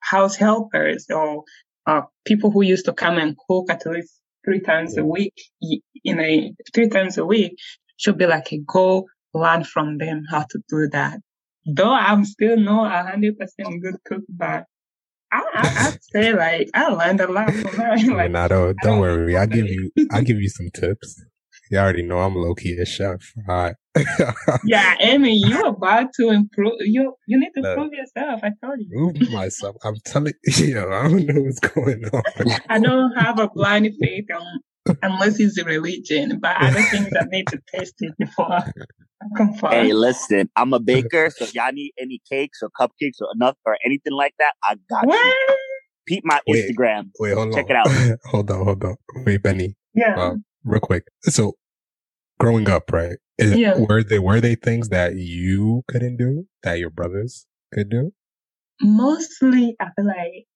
[0.00, 1.44] house helpers or
[1.86, 5.80] uh, people who used to come and cook at least three times a week, you
[6.16, 7.56] know, three times a week,
[7.98, 9.06] should be like a go
[9.38, 11.20] learn from them how to do that.
[11.66, 14.64] Though I'm still not a hundred percent good cook, but
[15.30, 17.96] I, I, I'd say like I learned a lot from her.
[18.14, 19.36] Like, I don't, don't don't worry.
[19.36, 21.22] I'll give you, I'll give you some tips.
[21.70, 23.20] You already know I'm low key a chef.
[23.46, 23.74] All right.
[24.64, 26.72] yeah, Amy, you're about to improve.
[26.80, 28.40] You you need to prove yourself.
[28.42, 29.12] I told you.
[29.14, 29.76] Prove myself.
[29.84, 32.22] I'm telling you, I don't know what's going on.
[32.70, 34.60] I don't have a blind faith um,
[35.02, 38.70] unless it's a religion, but other things I need to test it before I
[39.36, 39.70] confirm.
[39.72, 43.56] Hey, listen, I'm a baker, so if y'all need any cakes or cupcakes or enough
[43.66, 45.56] or anything like that, I got you.
[46.06, 46.70] Peep my Wait.
[46.70, 47.10] Instagram.
[47.20, 47.54] Wait, hold on.
[47.54, 47.76] Check on.
[47.92, 48.18] it out.
[48.30, 48.96] hold on, hold on.
[49.26, 50.14] Wait, Benny, Yeah.
[50.18, 51.04] uh, real quick.
[51.22, 51.52] So,
[52.40, 53.16] growing up, right?
[53.38, 53.76] Is, Yeah.
[53.78, 58.12] Were they were they things that you couldn't do that your brothers could do?
[58.80, 60.46] Mostly, I feel like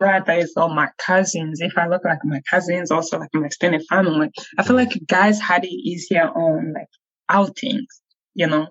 [0.00, 1.60] brothers or my cousins.
[1.60, 5.40] If I look like my cousins, also like my extended family, I feel like guys
[5.40, 6.88] had it easier on like
[7.28, 8.00] outings,
[8.34, 8.66] you know.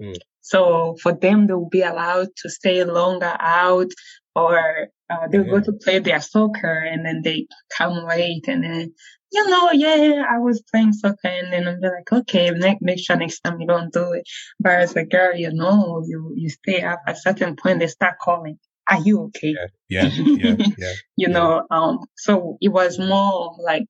[0.00, 0.16] Mm.
[0.42, 3.90] So for them, they will be allowed to stay longer out,
[4.36, 8.94] or uh, they'll go to play their soccer, and then they come late, and then
[9.32, 13.16] you know, yeah, I was playing soccer, and then I'm like, okay, make make sure
[13.16, 14.22] next time you don't do it.
[14.60, 17.00] But as a girl, you know, you you stay up.
[17.06, 18.58] At a certain point, they start calling,
[18.90, 19.54] "Are you okay?"
[19.88, 20.92] Yeah, yeah, yeah.
[21.16, 21.28] you Yeah.
[21.28, 23.84] know, um, so it was more like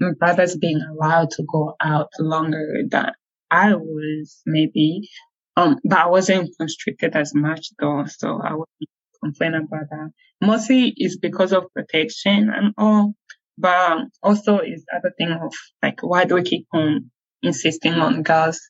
[0.00, 3.12] my brothers being allowed to go out longer than
[3.50, 5.08] I was maybe.
[5.56, 8.90] Um, but I wasn't constricted as much though, so I wouldn't
[9.22, 10.10] complain about that.
[10.40, 13.14] Mostly it's because of protection and all,
[13.58, 17.10] but um, also it's other thing of like, why do we keep on
[17.42, 18.60] insisting on girls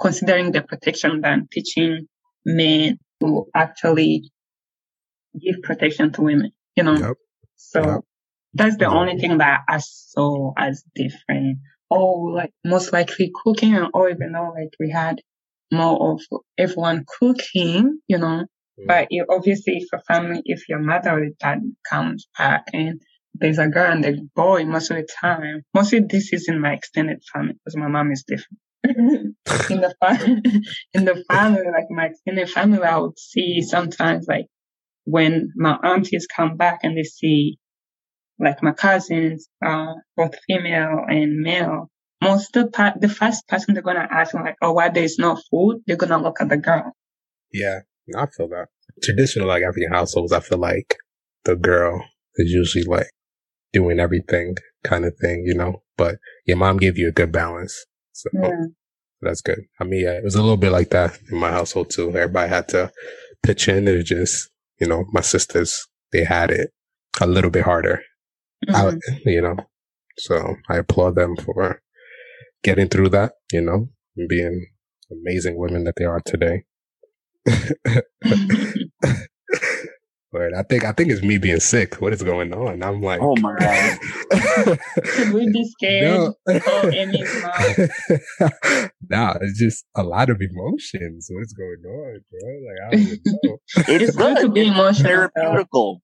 [0.00, 2.06] considering the protection than teaching
[2.44, 4.30] men to actually
[5.40, 6.94] give protection to women, you know?
[6.96, 7.16] Yep.
[7.56, 8.00] So Yep.
[8.54, 8.94] that's the Yeah.
[8.94, 11.58] only thing that I saw as different.
[11.90, 15.20] Or like most likely cooking and or even though like we had
[15.72, 16.22] more of
[16.58, 18.46] everyone cooking, you know.
[18.80, 18.86] Mm.
[18.86, 23.00] But you, obviously if your family, if your mother or dad comes back and
[23.34, 26.72] there's a girl and a boy most of the time, mostly this is in my
[26.74, 28.58] extended family because my mom is different.
[28.84, 30.40] in the fa-
[30.94, 34.46] in the family, like my extended family, I would see sometimes like
[35.04, 37.58] when my aunties come back and they see
[38.38, 41.90] like my cousins, uh, both female and male,
[42.22, 45.18] most of the part, the first person they're gonna ask me like, oh, why there's
[45.18, 45.82] no food?
[45.86, 46.92] They're gonna look at the girl.
[47.52, 47.80] Yeah,
[48.16, 48.66] I feel that.
[49.02, 50.96] Traditional like African households, I feel like
[51.44, 52.04] the girl
[52.36, 53.10] is usually like
[53.72, 55.82] doing everything kind of thing, you know.
[55.96, 58.50] But your mom gave you a good balance, so Yeah.
[59.20, 59.60] that's good.
[59.80, 62.08] I mean, yeah, it was a little bit like that in my household too.
[62.08, 62.90] Everybody had to
[63.42, 63.86] pitch in.
[63.86, 66.70] It was just, you know, my sisters they had it
[67.20, 68.00] a little bit harder,
[68.68, 68.74] Mhm.
[69.26, 69.56] I, you know.
[70.18, 71.82] So I applaud them for
[72.64, 74.66] getting through that, you know, and being
[75.10, 76.64] amazing women that they are today.
[80.34, 80.52] Word.
[80.52, 81.94] I think I think it's me being sick.
[82.00, 82.82] What is going on?
[82.82, 83.98] I'm like, Oh my god.
[85.14, 86.02] Should we be scared?
[86.04, 86.34] no,
[86.66, 86.90] Oh,
[89.08, 91.28] nah, it's just a lot of emotions.
[91.30, 92.50] What's going on, bro?
[92.66, 93.58] Like I don't even know.
[93.94, 95.28] It is good to be emotional.
[95.36, 96.00] Therapeutical.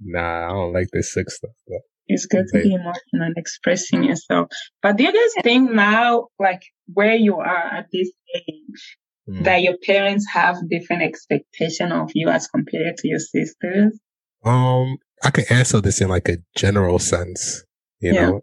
[0.00, 1.52] nah, I don't like this sick stuff.
[1.68, 4.48] But It's good to be emotional and expressing yourself.
[4.82, 6.62] But do you guys think now, like
[6.92, 9.44] where you are at this age, Mm.
[9.44, 13.98] that your parents have different expectation of you as compared to your sisters?
[14.44, 17.64] Um, I can answer this in like a general sense,
[18.00, 18.26] you Yeah.
[18.26, 18.40] know,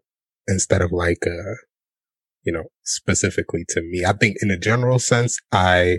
[0.47, 1.55] instead of like uh
[2.43, 4.03] you know, specifically to me.
[4.03, 5.97] I think in a general sense, I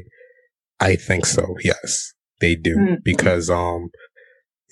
[0.80, 1.54] I think so.
[1.62, 2.96] Yes, they do Mm.
[3.04, 3.90] because um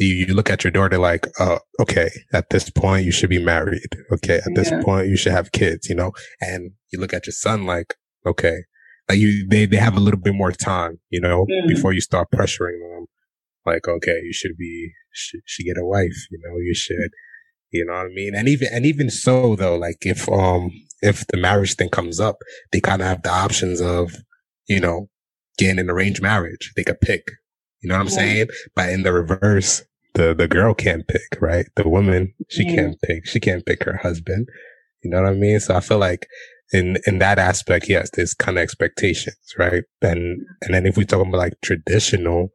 [0.00, 3.42] you, you look at your daughter like, uh, okay, at this point you should be
[3.44, 3.92] married.
[4.12, 4.80] Okay, at this Yeah.
[4.82, 7.94] point you should have kids, you know, and you look at your son like,
[8.26, 8.64] okay,
[9.10, 11.68] like you they they have a little bit more time, you know, Mm.
[11.74, 13.06] before you start pressuring them.
[13.66, 17.10] Like, okay, you should be should, should get a wife, you know, you should,
[17.70, 18.34] you know what I mean?
[18.34, 20.70] And even and even so though, like if um
[21.02, 22.36] if the marriage thing comes up,
[22.72, 24.04] they kind of have the options of,
[24.68, 25.08] you know,
[25.58, 26.72] getting an arranged marriage.
[26.76, 27.24] They could pick.
[27.82, 28.20] You know what I'm Yeah.
[28.22, 28.46] saying?
[28.76, 31.66] But in the reverse, the the girl can't pick, right?
[31.76, 32.74] The woman, she Yeah.
[32.76, 33.26] can't pick.
[33.26, 34.48] She can't pick her husband.
[35.02, 35.58] You know what I mean?
[35.60, 36.26] So I feel like
[36.72, 39.84] in in that aspect, yes, there's kind of expectations, right?
[40.02, 42.50] And and then if we talk about like traditional,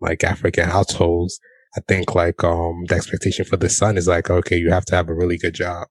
[0.00, 1.38] like African households,
[1.76, 4.96] I think like um the expectation for the son is like, okay, you have to
[4.96, 5.88] have a really good job.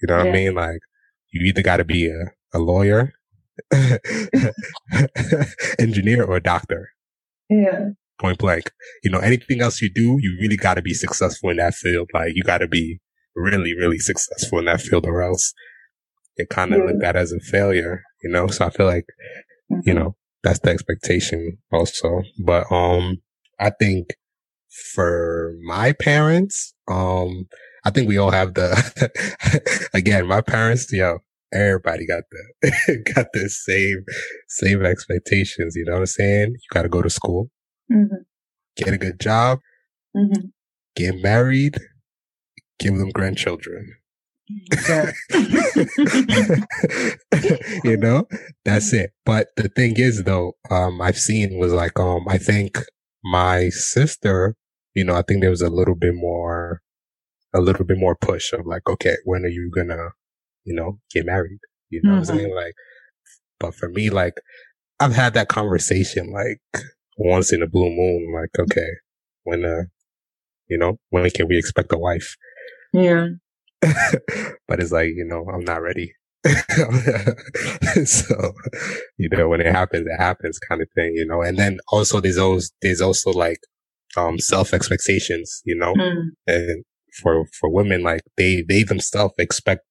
[0.00, 0.54] You know what I mean?
[0.54, 0.78] Like
[1.32, 3.12] you either got to be a, a lawyer,
[5.78, 6.90] engineer, or a doctor.
[7.50, 7.90] Yeah.
[8.20, 8.70] Point blank.
[9.02, 12.08] You know, anything else you do, you really got to be successful in that field.
[12.14, 13.00] Like you got to be
[13.34, 15.52] really, really successful in that field, or else
[16.38, 16.84] it kind of Yeah.
[16.86, 18.02] looked at as a failure.
[18.22, 19.04] You know, so I feel like
[19.84, 22.22] you know that's the expectation also.
[22.44, 23.18] But um,
[23.60, 24.14] I think
[24.94, 27.46] for my parents, um,
[27.84, 28.70] I think we all have the
[29.94, 31.18] again, my parents, yo,
[31.52, 34.04] everybody got the got the same
[34.48, 35.74] same expectations.
[35.76, 36.50] You know what I'm saying?
[36.52, 37.50] You got to go to school,
[37.90, 38.24] Mhm.
[38.76, 39.60] get a good job,
[40.16, 40.52] Mhm.
[40.96, 41.78] get married,
[42.78, 43.94] give them grandchildren.
[44.88, 45.12] Yeah.
[47.84, 48.26] you know,
[48.64, 49.12] that's it.
[49.24, 52.78] But the thing is though, um, I've seen was like, um, I think
[53.24, 54.56] my sister,
[54.94, 56.80] you know, I think there was a little bit more,
[57.54, 60.10] a little bit more push of like, okay, when are you gonna,
[60.64, 61.58] you know, get married?
[61.90, 62.54] You know what I'm saying?
[62.54, 62.74] Like,
[63.58, 64.34] but for me, like,
[65.00, 66.60] I've had that conversation like
[67.16, 68.88] once in a blue moon, like, okay,
[69.44, 69.84] when, uh,
[70.68, 72.36] you know, when can we expect a wife?
[72.92, 73.26] yeah.
[74.68, 76.12] but it's like, you know, I'm not ready.
[78.04, 78.52] so,
[79.16, 82.20] you know, when it happens, it happens kind of thing, you know, and then also
[82.20, 83.58] there's also, there's also like,
[84.16, 86.28] um, self expectations, you know, Mm.
[86.46, 86.84] and
[87.22, 89.82] for, for women, like they, they themselves expect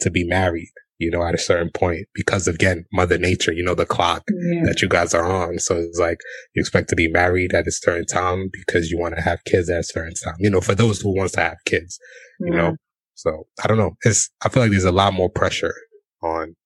[0.00, 3.74] to be married, you know, at a certain point because again, mother nature, you know,
[3.74, 4.62] the clock Yeah.
[4.66, 5.58] that you guys are on.
[5.58, 6.18] So it's like
[6.54, 9.68] you expect to be married at a certain time because you want to have kids
[9.70, 11.98] at a certain time, you know, for those who wants to have kids
[12.40, 12.58] you Yeah.
[12.58, 12.76] know.
[13.14, 13.96] So I don't know.
[14.02, 15.74] It's I feel like there's a lot more pressure
[16.22, 16.56] on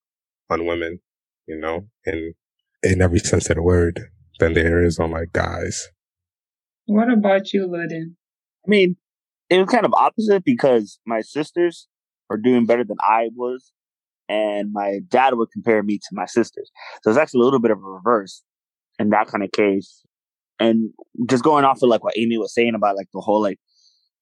[0.51, 1.01] on women,
[1.47, 2.35] you know, in
[2.83, 4.01] in every sense of the word
[4.41, 5.89] than there is on like guys.
[6.87, 8.15] What about you, Ludin?
[8.67, 8.97] I mean,
[9.51, 11.89] it was kind of opposite because my sisters
[12.31, 13.73] are doing better than I was,
[14.29, 16.71] and my dad would compare me to my sisters.
[17.03, 18.43] So it's actually a little bit of a reverse
[18.99, 20.03] in that kind of case.
[20.61, 20.91] And
[21.29, 23.59] just going off of like what Amy was saying about like the whole like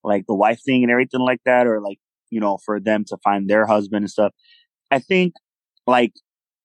[0.05, 1.99] like the wife thing and everything like that, or like
[2.31, 4.33] you know for them to find their husband and stuff.
[4.91, 5.35] I think
[5.87, 6.13] like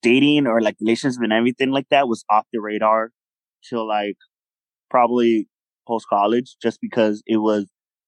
[0.02, 3.12] dating or like relationships and everything like that was off the radar
[3.70, 4.18] till like
[4.90, 5.48] probably
[5.88, 7.68] post college, just because it was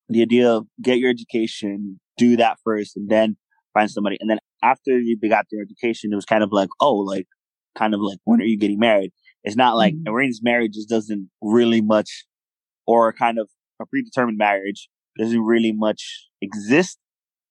[0.10, 3.38] the idea of get your education, do that first, and then
[3.74, 4.18] find somebody.
[4.20, 7.28] And then after you they got their education, it was kind of like, oh, like
[7.78, 9.12] kind of like when are you getting married?
[9.44, 10.08] It's not like Mhm.
[10.08, 12.26] arranged marriage just doesn't really much,
[12.88, 13.50] or kind of
[13.82, 14.90] a predetermined marriage
[15.20, 17.00] doesn't really much exist.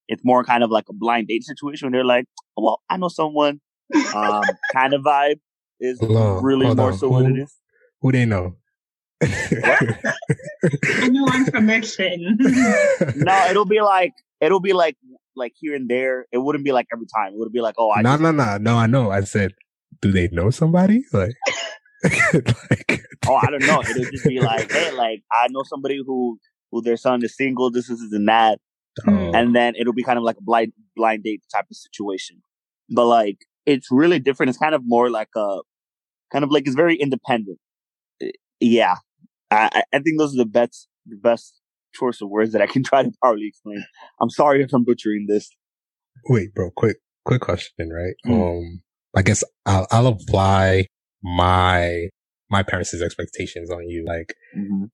[0.09, 1.87] It's more kind of like a blind date situation.
[1.91, 3.61] Where they're like, well, I know someone,
[4.15, 5.41] um, kind of vibe
[5.81, 6.99] is Hold really hold more on.
[6.99, 7.55] so what it is.
[8.01, 8.57] Who they know?
[11.03, 12.39] Anyone connection?
[13.17, 14.97] No, it'll be like it'll be like
[15.37, 16.27] like here and there.
[16.33, 17.33] It wouldn't be like every time.
[17.33, 18.77] It would be like, oh, I no, just, no, no, no.
[18.77, 19.11] I know.
[19.11, 19.55] I said,
[20.01, 21.05] do they know somebody?
[21.13, 21.35] Like,
[22.05, 23.83] like oh, I don't know.
[23.83, 26.39] It'll just be like, hey, like I know somebody who
[26.71, 27.71] who their son is single.
[27.71, 28.59] This, this, this, and that,
[29.07, 32.43] oh, and then it'll be kind of like a blind blind date type of situation.
[32.91, 34.51] But like, it's really different.
[34.51, 35.59] It's kind of more like a
[36.33, 37.59] kind of like it's very independent.
[38.61, 38.97] Yeah,
[39.51, 41.61] I I- think those are the best the best
[41.95, 43.85] choice of words that I can try to probably explain.
[44.21, 45.51] I'm sorry if I'm butchering this.
[46.29, 46.71] wait, bro.
[46.77, 48.15] Quick, quick question, right?
[48.27, 48.59] Mm.
[48.59, 48.83] Um,
[49.17, 50.87] I guess I'll, I'll apply
[51.23, 52.09] my
[52.51, 54.05] my parents' expectations on you.
[54.07, 54.91] Like Mhm.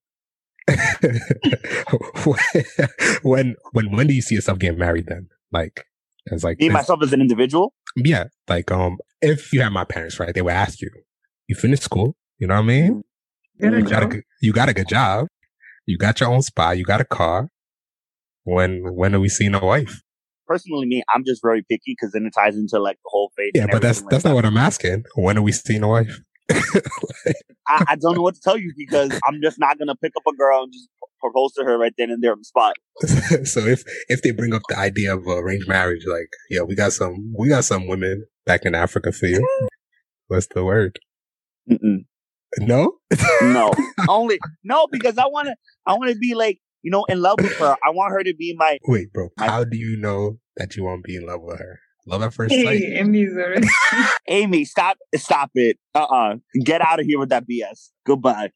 [3.23, 5.07] when when when do you see yourself getting married?
[5.07, 5.85] Then like
[6.27, 7.75] it's like Me myself as an individual.
[7.97, 10.91] yeah, like um if you had my parents right, they would ask you,
[11.49, 13.03] you finished school, you know what I mean?
[13.63, 15.27] A You got a good, you got a good job,
[15.87, 17.49] you got your own spot, you got a car.
[18.45, 20.03] When when are we seeing a wife?
[20.47, 23.51] Personally, me, I'm just very picky because then it ties into like the whole faith.
[23.55, 25.05] Yeah, but that's everything that's like not what I'm asking.
[25.17, 26.21] When are we seeing a wife?
[26.51, 30.23] I, I don't know what to tell you because I'm just not gonna pick up
[30.33, 30.89] a girl and just
[31.21, 32.75] propose to her right then and there on the spot.
[33.47, 36.93] so if if they bring up the idea of arranged marriage, like, yeah, we got
[36.93, 39.47] some we got some women back in Africa for you.
[40.29, 40.99] What's the word?
[41.71, 42.05] Mm-mm.
[42.59, 42.95] No?
[43.43, 43.73] No,
[44.09, 45.55] only no because I want to.
[45.87, 47.77] I want to be like you know in love with her.
[47.85, 48.79] I want her to be my.
[48.87, 49.29] Wait, bro.
[49.37, 51.81] My- How do you know that you won't be in love with her?
[52.09, 52.65] Love at first sight.
[52.67, 53.69] Hey, Amy's already.
[54.29, 54.97] Amy, stop!
[55.15, 55.77] Stop it!
[55.95, 56.35] Uh uh
[56.65, 57.91] Get out of here with that BS.
[58.07, 58.51] Goodbye.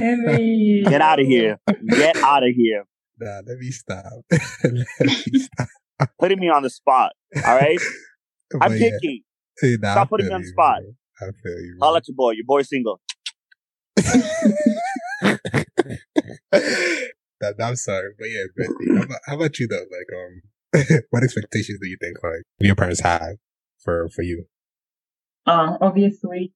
[0.00, 0.82] Amy.
[0.88, 1.58] Get out of here.
[1.88, 2.84] Get out of here.
[3.18, 4.04] Nah, let me stop.
[4.30, 4.84] let me
[5.38, 5.68] stop.
[6.20, 7.12] Putting me on the spot.
[7.44, 7.78] All right.
[8.60, 9.24] I'm But yeah, picky.
[9.60, 10.80] hey, nah, Stop putting me on the spot.
[10.82, 11.28] bro.
[11.28, 11.76] I feel you.
[11.78, 11.88] bro.
[11.88, 12.32] I'll let your boy.
[12.32, 13.00] Your boy single.
[17.40, 19.76] That, I'm sorry, but yeah, Betty, how about, how about you though?
[19.76, 20.10] Like,
[20.92, 23.36] um, what expectations do you think like your parents had
[23.82, 24.44] for for you?
[25.46, 26.52] Uh, obviously,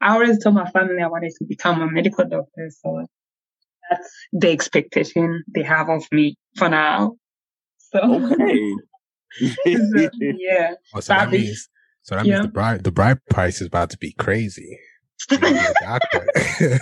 [0.00, 3.04] I always told my family I wanted to become a medical doctor, so
[3.90, 7.16] that's the expectation they have of me for now.
[7.78, 8.74] So, Okay.
[9.74, 10.74] so, yeah.
[10.94, 11.38] Oh, so that Bobby.
[11.38, 11.68] means
[12.02, 12.32] so that Yeah.
[12.32, 14.78] means the bride the bride price is about to be crazy.
[15.28, 16.80] Gonna be a doctor.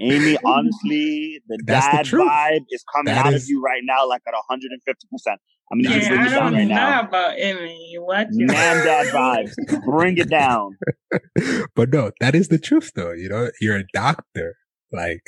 [0.00, 2.28] Amy, honestly, the That's dad truth.
[2.28, 5.36] vibe is coming That out is- of you right now, like at 150%.
[5.70, 7.00] I'm gonna That's just yeah, bring I it down don't right know now.
[7.02, 7.96] about Amy.
[8.00, 9.54] What you Man, dad vibes.
[9.84, 10.78] Bring it down.
[11.74, 13.12] but no, that is the truth though.
[13.12, 14.54] You know, you're a doctor.
[14.90, 15.20] Like,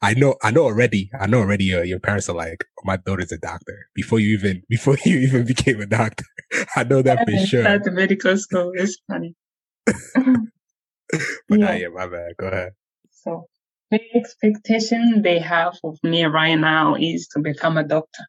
[0.00, 1.10] I know, I know already.
[1.20, 1.74] I know already.
[1.74, 3.86] Uh, your parents are like, my daughter's a doctor.
[3.94, 6.24] Before you even, before you even became a doctor,
[6.74, 7.60] I know that for sure.
[7.62, 8.72] Start the medical school.
[8.74, 9.34] It's funny.
[10.14, 11.74] But nah, Yeah.
[11.74, 12.32] yeah, my bad.
[12.38, 12.72] Go ahead.
[13.10, 13.46] So
[13.90, 18.24] the expectation they have of me right now is to become a doctor.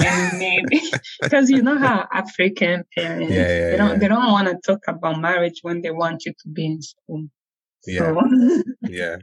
[0.00, 0.80] And maybe
[1.22, 3.98] because you know how African parents Yeah, yeah, they don't yeah.
[4.00, 7.26] they don't want to talk about marriage when they want you to be in school.
[7.86, 8.12] Yeah.
[8.12, 8.20] So
[8.84, 9.16] Yeah,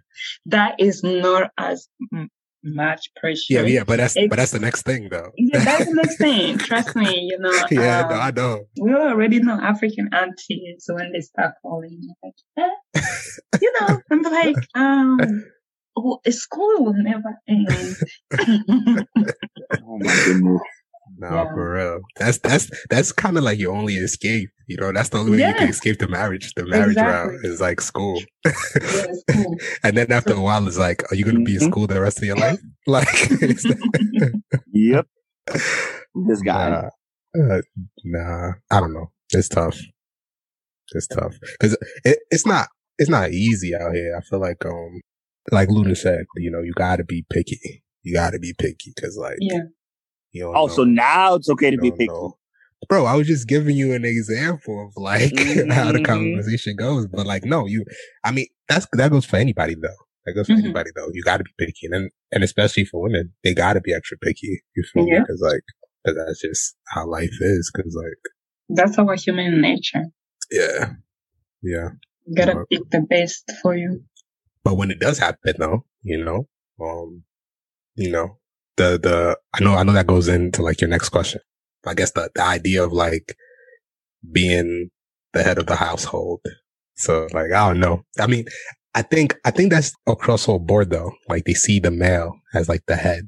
[0.48, 2.30] that is not as m-
[2.64, 3.42] much pressure.
[3.50, 3.84] yeah, yeah.
[3.84, 5.32] But that's It's- but that's the next thing though.
[5.38, 6.58] Yeah, that's the next thing.
[6.58, 7.52] Trust me, you know.
[7.72, 8.66] yeah, um, no, I know.
[8.80, 12.34] we already know African aunties when they start calling you like,
[12.96, 13.02] eh,
[13.62, 15.20] you know, I'm like, um,
[15.98, 17.96] oh, school will never end.
[19.84, 20.62] Oh my goodness.
[21.22, 21.54] No, Yeah.
[21.54, 22.00] for real.
[22.18, 24.50] That's that's that's kind of like your only escape.
[24.68, 26.52] You know, that's the only way you can escape the marriage.
[26.56, 27.36] The marriage Exactly.
[27.36, 28.20] route is like school.
[28.46, 28.52] Yeah,
[29.30, 29.56] school.
[29.84, 31.70] And then after a while, it's like, are you going to be in Mhm.
[31.70, 32.60] school the rest of your life?
[32.88, 33.08] Like,
[33.42, 33.66] it's
[34.74, 35.06] Yep.
[36.28, 36.70] This guy.
[37.36, 37.62] Nah, uh,
[38.04, 39.12] nah, I don't know.
[39.32, 39.78] It's tough.
[40.94, 42.68] It's tough because it, it's not
[42.98, 44.16] it's not easy out here.
[44.18, 45.02] I feel like um
[45.52, 47.84] like Luna said, you know, you got to be picky.
[48.04, 49.66] You got to be picky because like Yeah.
[50.32, 52.08] You Oh, know, so now it's okay to you be picky.
[52.08, 52.38] know.
[52.90, 55.32] Bro, I was just giving you an example of like
[55.72, 56.06] how the Mhm.
[56.06, 57.86] conversation goes, but like no, you.
[58.24, 59.90] I mean, that's that goes for anybody though.
[60.26, 60.60] That goes for Mhm.
[60.66, 61.10] anybody though.
[61.14, 64.18] You got to be picky, and and especially for women, they got to be extra
[64.18, 64.62] picky.
[64.76, 65.12] You feel me?
[65.14, 65.20] Yeah.
[65.22, 65.62] Because like
[66.06, 67.72] 'cause that's just how life is.
[67.74, 68.18] Because like
[68.70, 70.06] That's our human nature.
[70.52, 70.94] yeah,
[71.62, 71.90] yeah.
[72.26, 72.78] You gotta Yeah.
[72.80, 74.04] pick the best for you.
[74.64, 76.48] But when it does happen, though, you know,
[76.84, 77.24] um,
[77.96, 78.38] you know,
[78.82, 81.42] the the I know I know that goes into like your next question.
[81.86, 83.36] I guess the the idea of like
[84.32, 84.90] being
[85.34, 86.42] the head of the household.
[86.96, 88.04] So like I don't know.
[88.20, 88.46] I mean,
[88.94, 91.12] I think I think that's across the whole board though.
[91.30, 93.26] Like they see the male as like the head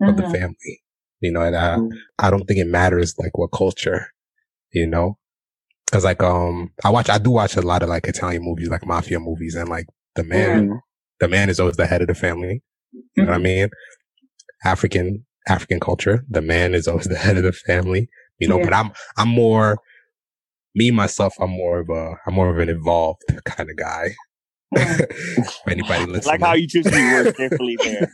[0.00, 0.32] of the Mhm.
[0.32, 0.82] family.
[1.20, 1.90] You know, and I, Mhm.
[2.18, 4.08] I don't think it matters like what culture,
[4.70, 5.18] you know,
[5.90, 8.84] cause like, um, I watch, I do watch a lot of like Italian movies, like
[8.84, 10.80] mafia movies and like the man, Mhm.
[11.20, 12.62] the man is always the head of the family.
[12.92, 13.68] You know what I mean?
[14.66, 18.08] African, African culture, the man is always the head of the family,
[18.38, 18.64] you know, Yeah.
[18.64, 19.78] but I'm, I'm more,
[20.74, 24.14] me, myself, I'm more of a, I'm more of an involved kind of guy.
[24.74, 26.32] For anybody listening.
[26.32, 28.10] Like how you choose your words carefully there.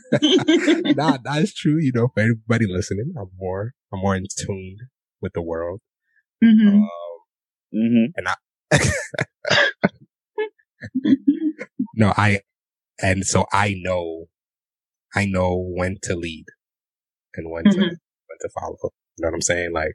[0.95, 1.77] nah, that's true.
[1.79, 4.77] You know, for everybody listening, I'm more, I'm more in tune
[5.19, 5.81] with the world.
[6.43, 6.67] Mhm.
[6.67, 6.89] Um,
[7.73, 8.05] hmm
[11.95, 12.41] no, I,
[13.01, 14.25] and so I know,
[15.15, 16.45] I know when to lead
[17.35, 17.89] and when to, Mhm.
[17.89, 18.77] when to follow.
[19.17, 19.71] You know what I'm saying?
[19.73, 19.93] Like,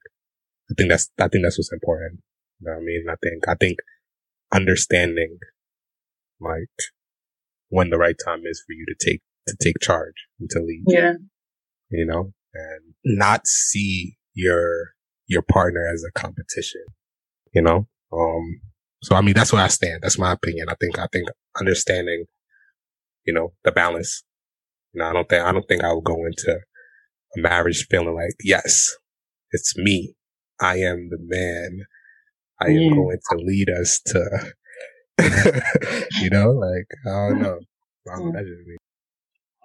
[0.71, 2.21] I think that's, I think that's what's important.
[2.61, 3.07] You know what I mean?
[3.09, 3.79] I think, I think
[4.53, 5.39] understanding
[6.41, 6.69] like
[7.69, 10.85] when the right time is for you to take, to take charge and to lead.
[10.87, 11.15] Yeah.
[11.91, 14.93] You know, and not see your,
[15.27, 16.85] your partner as a competition,
[17.53, 17.89] you know?
[18.13, 18.61] Um,
[19.03, 20.03] so I mean, that's where I stand.
[20.03, 20.69] That's my opinion.
[20.69, 22.25] I think, I think understanding,
[23.25, 24.23] you know, the balance.
[25.03, 26.59] I don't think, I don't think I would go into
[27.37, 28.95] a marriage feeling like, yes,
[29.53, 30.15] it's me.
[30.61, 31.81] I am the man.
[32.61, 32.91] I am Yeah.
[32.91, 34.53] going to lead us to,
[36.21, 37.59] you know, like, I don't know.
[38.11, 38.77] I don't know, me.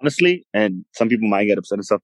[0.00, 2.02] honestly, and some people might get upset and stuff.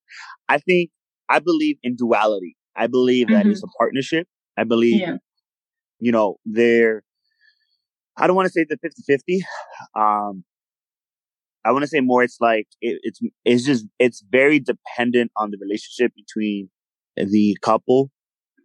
[0.48, 0.90] I think
[1.28, 2.56] I believe in duality.
[2.76, 3.50] I believe that Mhm.
[3.52, 4.26] it's a partnership.
[4.56, 5.16] I believe, Yeah.
[5.98, 7.02] you know, they're,
[8.16, 9.42] I don't want to say the 50 50.
[9.94, 10.44] Um,
[11.64, 15.50] I want to say more, it's like, it, it's, it's just, it's very dependent on
[15.50, 16.70] the relationship between
[17.16, 18.10] the couple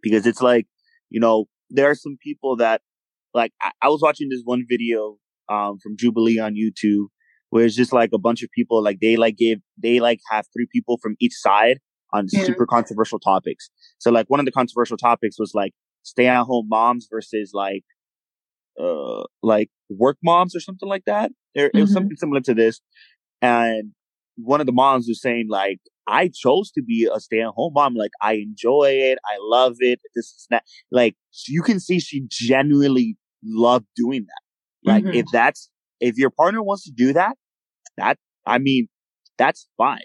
[0.02, 0.66] because it's like,
[1.10, 2.80] you know, there are some people that,
[3.34, 5.18] like, I, I was watching this one video,
[5.48, 7.06] um, from Jubilee on YouTube
[7.50, 10.46] where it's just like a bunch of people, like, they like give, they like have
[10.52, 11.78] three people from each side
[12.12, 12.44] on Yeah.
[12.44, 13.68] super controversial topics.
[13.98, 15.72] So, like, one of the controversial topics was like
[16.02, 17.84] stay at home moms versus like,
[18.82, 21.30] uh, like work moms or something like that.
[21.54, 21.94] There, It was Mhm.
[21.94, 22.80] something similar to this.
[23.42, 23.92] And
[24.36, 27.72] one of the moms was saying like, I chose to be a stay at home
[27.74, 27.94] mom.
[27.94, 29.18] Like, I enjoy it.
[29.24, 30.00] I love it.
[30.14, 31.16] This is not like,
[31.48, 34.42] you can see she genuinely loved doing that.
[34.84, 35.14] Like, Mhm.
[35.16, 35.70] if that's,
[36.00, 37.36] if your partner wants to do that,
[37.96, 38.88] that, I mean,
[39.38, 40.04] that's fine.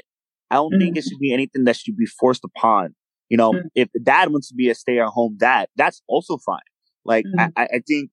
[0.50, 2.96] I don't think it should be anything that should be forced upon.
[3.30, 3.70] You know, Mm.
[3.76, 6.60] if the dad wants to be a stay at home dad, that's also fine.
[7.06, 7.54] Like, I, Mhm.
[7.56, 8.10] I, I think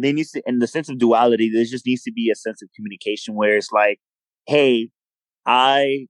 [0.00, 2.62] there needs to, in the sense of duality, there just needs to be a sense
[2.62, 3.98] of communication where it's like,
[4.46, 4.90] Hey,
[5.46, 6.06] I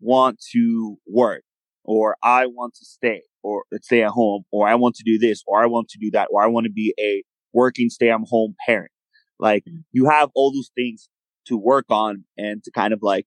[0.00, 1.42] want to work
[1.84, 5.42] or I want to stay or stay at home or I want to do this
[5.46, 7.22] or I want to do that or I want to be a
[7.52, 8.90] working stay at home parent.
[9.38, 9.84] Like Mm.
[9.92, 11.08] you have all those things
[11.46, 13.26] to work on and to kind of like,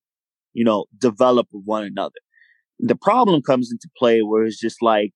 [0.54, 2.16] you know, develop with one another.
[2.80, 5.12] The problem comes into play where it's just like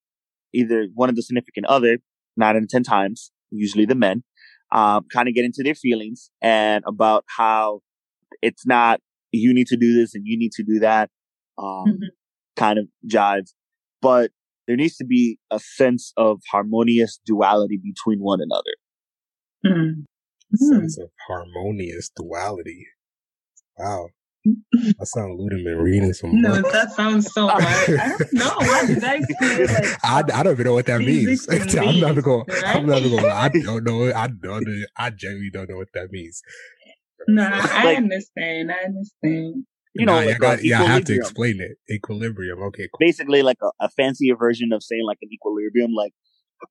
[0.53, 1.99] either one of the significant other,
[2.37, 4.23] nine out of 10 times, usually the men,
[4.72, 7.82] um, kind of get into their feelings and about how
[8.41, 8.99] it's not,
[9.32, 11.09] you need to do this and you need to do that,
[11.57, 12.09] um, Mhm.
[12.55, 13.51] kind of jive.
[14.01, 14.32] But
[14.67, 18.76] there needs to be a sense of harmonious duality between one another.
[19.65, 20.05] Mm.
[20.53, 20.57] Mm.
[20.57, 22.88] Sense of harmonious duality.
[23.78, 24.09] Wow.
[24.71, 26.71] That sounds Ludeman reading some No, books.
[26.73, 27.63] that sounds so hard.
[27.63, 28.53] I don't know.
[28.57, 31.45] Why did I feel like I, I don't even know what that means.
[31.45, 32.45] Physics I'm never going.
[32.47, 33.01] beats, I'm right?
[33.01, 33.25] never going.
[33.31, 34.11] I don't know.
[34.13, 34.67] I don't.
[34.67, 36.41] know- I genuinely don't know what that means.
[37.27, 38.71] No, I Like- understand.
[38.71, 39.65] I understand.
[39.95, 41.77] You know, Nah, like I got, a yeah, I have to explain it.
[41.93, 42.61] Equilibrium.
[42.61, 42.97] Okay, cool.
[42.99, 46.13] basically like a, a fancier version of saying like an equilibrium, like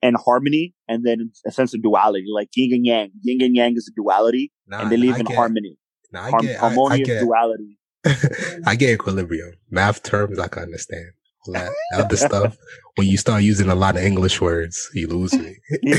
[0.02, 3.10] and harmony, and then a sense of duality, like yin and yang.
[3.22, 5.76] Yin and yang is a duality, Nah, and they live I in get, harmony,
[6.12, 7.78] Nah, I Har- get, I, I get, duality.
[8.66, 9.52] I get equilibrium.
[9.70, 11.12] Math terms, I can understand.
[11.46, 12.56] All that other stuff,
[12.96, 15.56] when you start using a lot of English words, you lose me.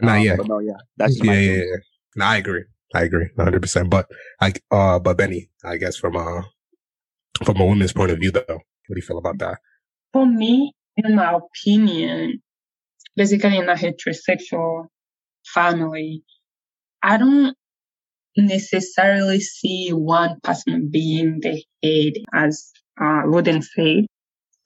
[0.00, 1.68] nah, Um, yeah, no, yeah, that's just yeah, my yeah, feeling.
[1.68, 1.76] yeah.
[2.16, 2.64] No, I agree.
[2.94, 3.90] I agree, hundred percent.
[3.90, 4.08] But
[4.40, 6.42] I, uh, but Benny, I guess from a
[7.44, 8.58] from a woman's point of view, though, what
[8.88, 9.58] do you feel about that?
[10.12, 12.40] For me, in my opinion,
[13.16, 14.86] basically in a heterosexual
[15.52, 16.22] family,
[17.02, 17.56] I don't
[18.36, 24.06] necessarily see one person being the head, as uh, Loden said.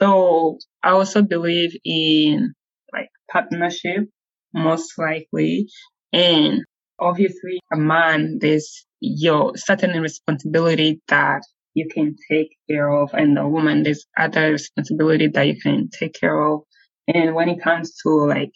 [0.01, 2.55] So I also believe in
[2.93, 4.09] like partnership,
[4.55, 5.69] most likely,
[6.13, 6.63] and
[6.99, 11.43] obviously a man, there's your certain responsibility that
[11.75, 16.15] you can take care of, and a woman, there's other responsibility that you can take
[16.15, 16.63] care of.
[17.09, 18.53] And when it comes to like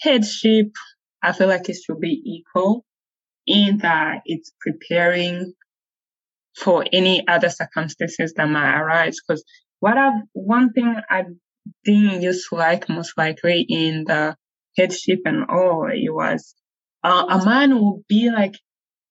[0.00, 0.68] headship,
[1.22, 2.84] I feel like it should be equal
[3.48, 5.54] in that it's preparing
[6.56, 9.16] for any other circumstances that might arise.
[9.26, 9.44] Because
[9.80, 11.24] what I've, one thing I
[11.84, 14.36] didn't used to like most likely in the
[14.76, 16.54] headship and all, it was
[17.02, 18.54] uh, a man will be like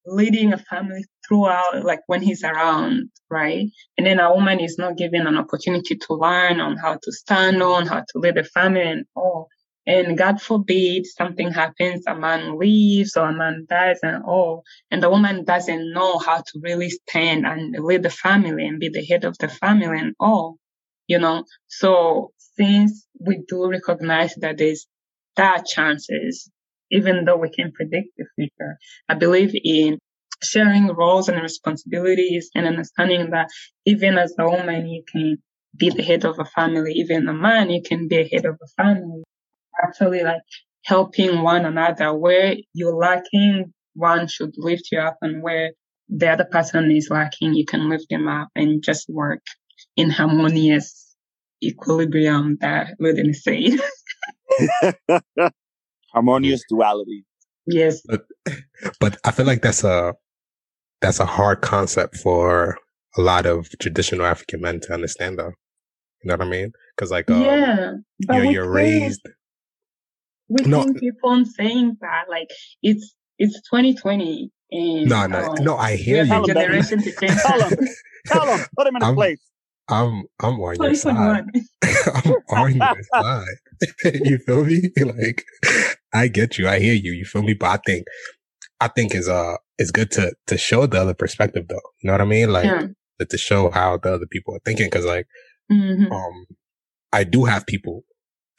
[0.05, 3.67] leading a family throughout, like when he's around, right?
[3.97, 7.61] And then a woman is not given an opportunity to learn on how to stand
[7.61, 9.47] on, how to lead a family and all.
[9.87, 15.01] And God forbid something happens, a man leaves or a man dies and all, and
[15.01, 19.05] the woman doesn't know how to really stand and lead the family and be the
[19.05, 20.57] head of the family and all,
[21.07, 21.45] you know.
[21.67, 24.87] So since we do recognize that there's
[25.37, 26.51] that chances,
[26.91, 28.77] even though we can predict the future,
[29.07, 29.99] I believe in
[30.43, 33.47] sharing roles and responsibilities and understanding that
[33.85, 35.37] even as a woman, you can
[35.77, 36.93] be the head of a family.
[36.93, 39.23] Even a man, you can be a head of a family.
[39.83, 40.41] Actually, like
[40.85, 45.71] helping one another where you're lacking, one should lift you up and where
[46.09, 49.41] the other person is lacking, you can lift them up and just work
[49.95, 51.15] in harmonious
[51.63, 53.79] equilibrium that Ludin said.
[56.13, 57.25] Harmonious duality.
[57.65, 58.01] yes.
[58.07, 58.25] But,
[58.99, 60.13] but I feel like that's a
[61.01, 62.77] that's a hard concept for
[63.17, 65.51] a lot of traditional African men to understand, though.
[66.23, 66.71] You know what I mean?
[66.95, 67.91] Because like, um, yeah.
[68.19, 69.21] You're, you're still- raised.
[70.49, 70.83] We No.
[70.83, 72.25] can keep on saying that.
[72.29, 72.47] Like
[72.81, 75.77] it's it's 2020 and No, no, um, no.
[75.77, 76.33] I hear have you.
[76.33, 76.67] him, Benny.
[76.67, 77.39] generation to change.
[77.41, 77.77] Tell him.
[78.27, 78.65] Tell him.
[78.77, 79.41] Put him in I'm- place.
[79.89, 81.45] I'm I'm on your side.
[81.85, 83.45] I'm on your side.
[84.25, 84.81] you feel me?
[84.99, 85.45] Like,
[86.13, 86.67] I get you.
[86.67, 87.13] I hear you.
[87.13, 87.53] You feel me?
[87.53, 88.05] But I think,
[88.81, 91.79] I think is uh, it's good to to show the other perspective, though.
[92.01, 92.51] You know what I mean?
[92.51, 92.87] Like Yeah.
[93.21, 94.87] to, to show how the other people are thinking.
[94.87, 95.25] Because like,
[95.71, 96.11] Mhm.
[96.11, 96.45] um,
[97.13, 98.03] I do have people,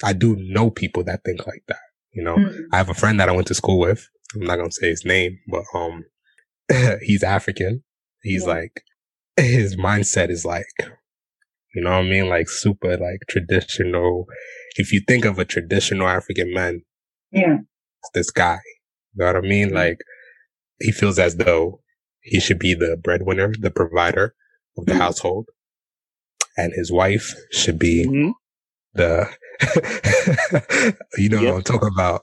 [0.02, 1.78] I do know people that think like that.
[2.12, 2.64] You know, Mhm.
[2.72, 4.08] I have a friend that I went to school with.
[4.34, 6.04] I'm not gonna say his name, but um,
[7.02, 7.84] he's African.
[8.22, 8.48] He's Yeah.
[8.54, 8.82] like,
[9.36, 10.66] his mindset is like,
[11.74, 12.28] you know what I mean?
[12.28, 14.26] Like super like traditional.
[14.76, 16.82] If you think of a traditional African man,
[17.30, 17.58] Yeah.
[18.02, 18.58] it's this guy.
[19.14, 19.70] You know what I mean?
[19.70, 19.74] Mhm.
[19.74, 19.98] Like
[20.80, 21.82] he feels as though
[22.20, 24.34] he should be the breadwinner, the provider
[24.76, 24.98] of the Mhm.
[24.98, 25.48] household.
[26.56, 28.32] And his wife should be Mhm.
[28.94, 29.28] The,
[31.18, 31.52] you know Yep.
[31.52, 32.22] what I'm talking about.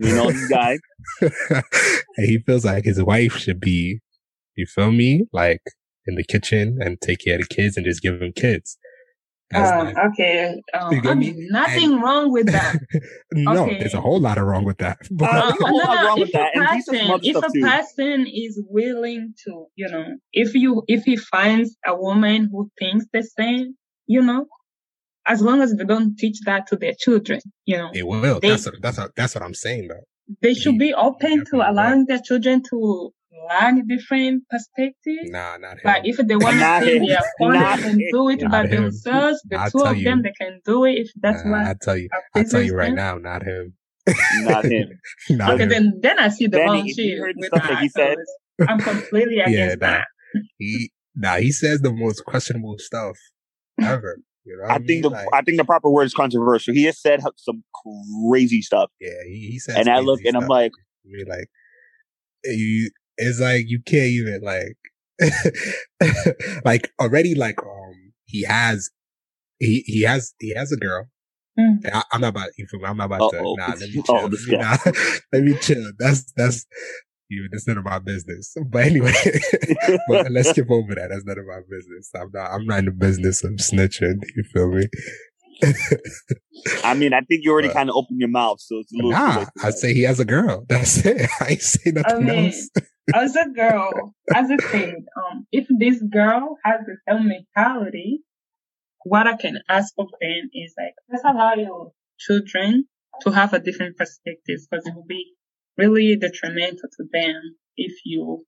[0.00, 0.78] You know this guy.
[1.20, 4.00] and he feels like his wife should be,
[4.56, 5.24] you feel me?
[5.32, 5.62] Like
[6.06, 8.76] in the kitchen and take care of the kids and just give them kids.
[9.54, 10.54] Uh, like- okay.
[10.72, 12.76] Um, I mean, nothing wrong with that.
[13.32, 13.78] no, okay.
[13.80, 14.98] there's a whole lot of wrong with that.
[15.10, 17.20] But Uh, there's a whole lot wrong if with a and he said some person,
[17.22, 17.60] if a too.
[17.60, 23.04] person is willing to, you know, if you if he finds a woman who thinks
[23.12, 23.74] the same,
[24.06, 24.46] you know,
[25.26, 28.40] as long as they don't teach that to their children, you know, it will.
[28.40, 30.04] They- that's what, that's what, that's what I'm saying though.
[30.40, 31.70] they should be open to Yeah.
[31.70, 33.12] allowing their children to
[33.50, 35.30] learn different perspectives.
[35.30, 35.80] Nah, not him.
[35.84, 37.06] But if they want to Not stay him.
[37.06, 37.58] their corner
[37.88, 38.70] and do it by him.
[38.84, 41.66] themselves, the I'll two tell of them they can do it if that's Nah, what
[41.66, 42.94] I tell you, I tell you right them.
[42.96, 43.74] now, not him.
[44.44, 44.98] Not him.
[45.30, 45.68] not Okay, him.
[45.68, 47.92] then then I see the Benny, wrong shit with stuff that he that.
[47.92, 48.02] so
[48.60, 49.86] said- I'm completely Yeah, against nah.
[49.88, 50.06] that.
[50.58, 53.16] He, nah, he says the most questionable stuff
[53.80, 54.18] ever.
[54.44, 55.10] You know what I think the?
[55.10, 56.74] Like, I think the proper word is controversial.
[56.74, 57.62] He has said some
[58.28, 60.72] crazy stuff, yeah, he, he says and I crazy look and I'm like,
[61.04, 61.48] I mean, like,
[62.44, 64.76] you, it's like you can't even like,
[66.64, 68.90] like already like um he has,
[69.58, 71.06] he he has he has a girl.
[71.58, 71.78] Mm.
[71.92, 72.86] I, I'm not about you feel me?
[72.86, 73.56] I'm not about Uh-oh.
[73.56, 73.74] to nah.
[73.78, 74.28] Let me Oh, chill.
[74.28, 74.92] this let, me, nah,
[75.32, 75.92] let me chill.
[75.98, 76.66] That's that's
[77.32, 77.48] you.
[77.50, 78.54] That's none of my business.
[78.70, 79.12] But anyway,
[80.08, 81.08] but let's skip over that.
[81.10, 82.10] That's none of my business.
[82.14, 82.52] I'm not.
[82.52, 84.20] I'm not in the business of snitching.
[84.36, 84.86] You feel me?
[86.84, 89.10] I mean, I think you already kind of opened your mouth, so it's a little.
[89.10, 89.78] Nah, I that.
[89.78, 90.64] say he has a girl.
[90.68, 91.28] That's it.
[91.40, 92.70] I ain't say nothing mean, else.
[93.14, 98.20] As a girl, as I said, um, if this girl has the same mentality,
[99.04, 102.84] what I can ask of them is like, let's allow your children
[103.22, 105.34] to have a different perspective because it will be
[105.76, 108.44] really detrimental to them if you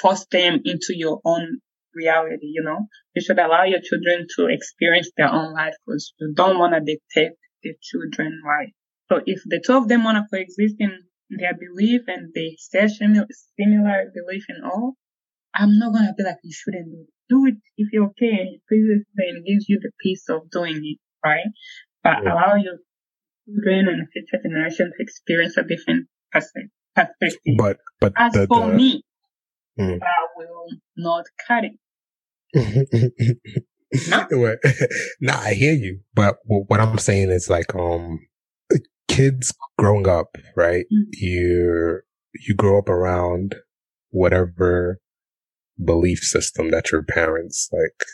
[0.00, 1.60] force them into your own
[1.94, 2.86] reality, you know?
[3.14, 6.80] You should allow your children to experience their own life because you don't want to
[6.80, 7.32] dictate
[7.62, 8.72] the children life.
[9.10, 10.98] So if the two of them want to coexist in
[11.30, 13.26] their belief and they share similar,
[13.58, 14.94] similar belief in all,
[15.54, 17.08] I'm not going to be like, you shouldn't do it.
[17.28, 20.50] Do it if you're okay and it pleases them and gives you the peace of
[20.50, 21.46] doing it, right?
[22.02, 22.32] But Yeah.
[22.32, 22.78] allow your
[23.46, 27.38] children and future generation to experience a different perspective.
[27.58, 29.02] But but As the, for the me,
[29.78, 29.98] Hmm.
[29.98, 30.66] that will
[30.96, 31.72] not cut it.
[34.30, 34.58] What-
[35.20, 36.00] nah, I hear you.
[36.14, 38.20] But wh- what I'm saying is like, um,
[39.08, 40.84] kids growing up, right?
[40.92, 41.06] Mhm.
[41.14, 42.00] You
[42.46, 43.56] you grow up around
[44.10, 44.98] whatever
[45.82, 48.04] belief system that your parents like,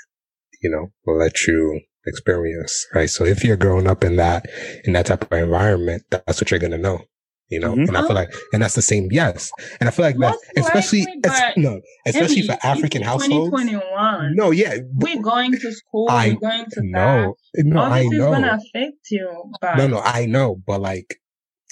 [0.62, 3.08] you know, let you experience, right?
[3.10, 4.46] So if you're growing up in that
[4.84, 7.04] in that type of environment, that's what you're gonna know.
[7.50, 7.88] You know, Mhm.
[7.88, 9.50] and I feel like, and that's the same, yes.
[9.80, 13.50] And I feel like that, Most especially, likely, es- no, especially for African households.
[13.50, 14.36] 2021.
[14.36, 16.08] No, yeah, We're going to school.
[16.10, 17.86] I we're going to no, no, class.
[17.86, 19.52] All I this is going to affect you.
[19.62, 21.16] But No, no, I know, but like,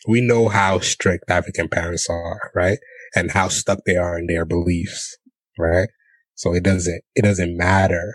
[0.09, 2.79] we know how strict African parents are, right?
[3.15, 5.19] And how stuck they are in their beliefs,
[5.59, 5.89] right?
[6.37, 8.15] So it doesn't, it doesn't matter,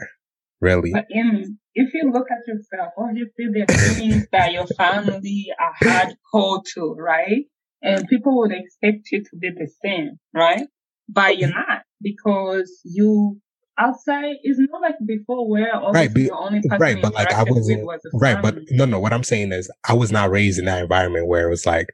[0.61, 0.91] really.
[0.93, 5.47] But in, if you look at yourself, oh, obviously there are things that your family
[5.59, 7.45] are hardcore to, right?
[7.81, 10.67] And people would expect you to be the same, right?
[11.09, 13.39] But you're not because you
[13.79, 17.43] outside is not like before where Right, be- the only person right, but, like, I
[17.43, 18.41] wasn't- was Right.
[18.41, 21.47] But no, no, what I'm saying is I was not raised in that environment where
[21.47, 21.87] it was like,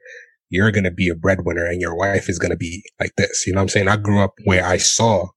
[0.50, 3.46] you're to be a breadwinner and your wife is to be like this.
[3.46, 3.88] You know what I'm saying?
[3.88, 5.28] I grew up where I saw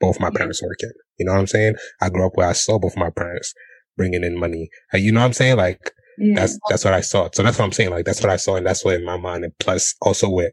[0.00, 0.92] both my parents working.
[1.18, 1.76] You know what I'm saying?
[2.00, 3.54] I grew up where I saw both my parents
[3.96, 4.68] bringing in money.
[4.92, 5.56] You know what I'm saying?
[5.56, 6.34] Like, yeah.
[6.36, 7.28] that's, that's what I saw.
[7.32, 7.90] So that's what I'm saying.
[7.90, 8.56] Like, that's what I saw.
[8.56, 9.44] And that's what in my mind.
[9.44, 10.52] And plus also with,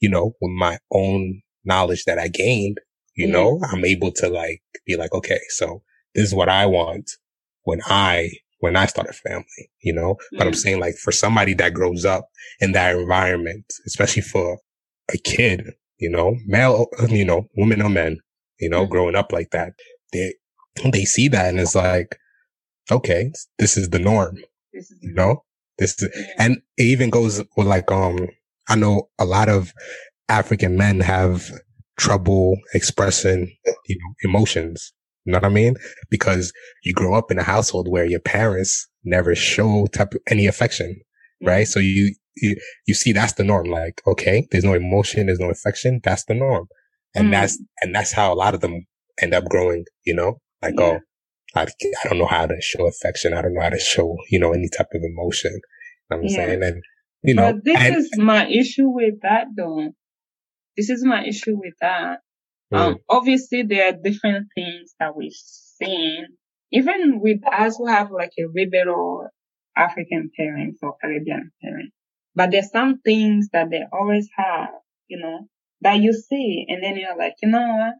[0.00, 2.78] you know, with my own knowledge that I gained,
[3.14, 3.34] you Yeah.
[3.34, 5.82] know, I'm able to like be like, okay, so
[6.14, 7.10] this is what I want
[7.64, 10.56] when I, when I start a family, you know, but I'm mm.
[10.56, 12.28] saying like for somebody that grows up
[12.60, 14.58] in that environment, especially for
[15.12, 18.18] a kid, you know, male, you know, women or men,
[18.62, 18.90] you know, Mhm.
[18.90, 19.72] growing up like that,
[20.12, 20.34] they,
[20.92, 22.16] they see that and it's like,
[22.90, 24.38] okay, this is the norm,
[24.72, 25.44] is you know,
[25.78, 26.34] this is, Yeah.
[26.44, 28.28] and it even goes with like, um,
[28.68, 29.72] I know a lot of
[30.28, 31.50] African men have
[31.98, 33.40] trouble expressing,
[33.88, 34.92] you know, emotions.
[35.24, 35.76] You know what I mean?
[36.10, 36.52] Because
[36.84, 41.00] you grow up in a household where your parents never show type of any affection,
[41.42, 41.66] right?
[41.68, 42.56] So you, you,
[42.86, 43.66] you see that's the norm.
[43.66, 46.00] Like, okay, there's no emotion, there's no affection.
[46.02, 46.66] That's the norm.
[47.14, 47.32] And Mm.
[47.32, 48.86] that's, and that's how a lot of them
[49.20, 50.84] end up growing, you know, like, Yeah.
[50.84, 51.00] oh,
[51.54, 53.34] I, I don't know how to show affection.
[53.34, 55.52] I don't know how to show, you know, any type of emotion.
[55.52, 55.58] You
[56.10, 56.36] know what I'm Yeah.
[56.36, 56.62] saying?
[56.62, 56.82] And,
[57.22, 59.92] you know, but this and, is my issue with that though.
[60.76, 62.20] This is my issue with that.
[62.72, 62.78] Mm.
[62.78, 66.26] Um, obviously there are different things that we've seen,
[66.72, 69.28] even with us who have like a liberal
[69.76, 71.94] African parents or Caribbean parents.
[72.34, 74.70] But there's some things that they always have,
[75.08, 75.46] you know,
[75.82, 77.94] that you see and then you're like, you know what?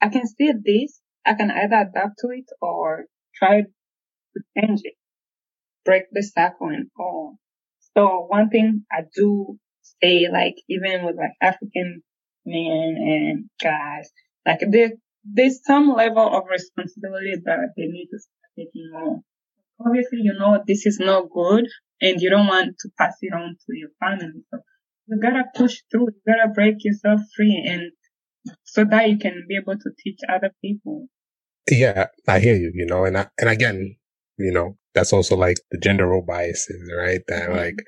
[0.00, 1.00] I can see this.
[1.26, 4.94] I can either adapt to it or try to change it,
[5.84, 7.38] break the cycle and all.
[7.96, 9.58] So one thing I do
[10.02, 12.02] say, like even with like African
[12.46, 14.10] men and guys,
[14.46, 14.92] like there,
[15.24, 19.22] there's some level of responsibility that they need to start taking on.
[19.84, 21.66] Obviously, you know this is not good,
[22.00, 24.42] and you don't want to pass it on to your family.
[24.50, 24.58] So
[25.08, 26.08] you gotta push through.
[26.08, 27.92] You gotta break yourself free, and
[28.64, 31.08] so that you can be able to teach other people.
[31.70, 33.96] Yeah, I hear you, you know, and I, and again,
[34.38, 37.20] you know, that's also like the gender role biases, right?
[37.28, 37.56] That Mhm.
[37.56, 37.84] like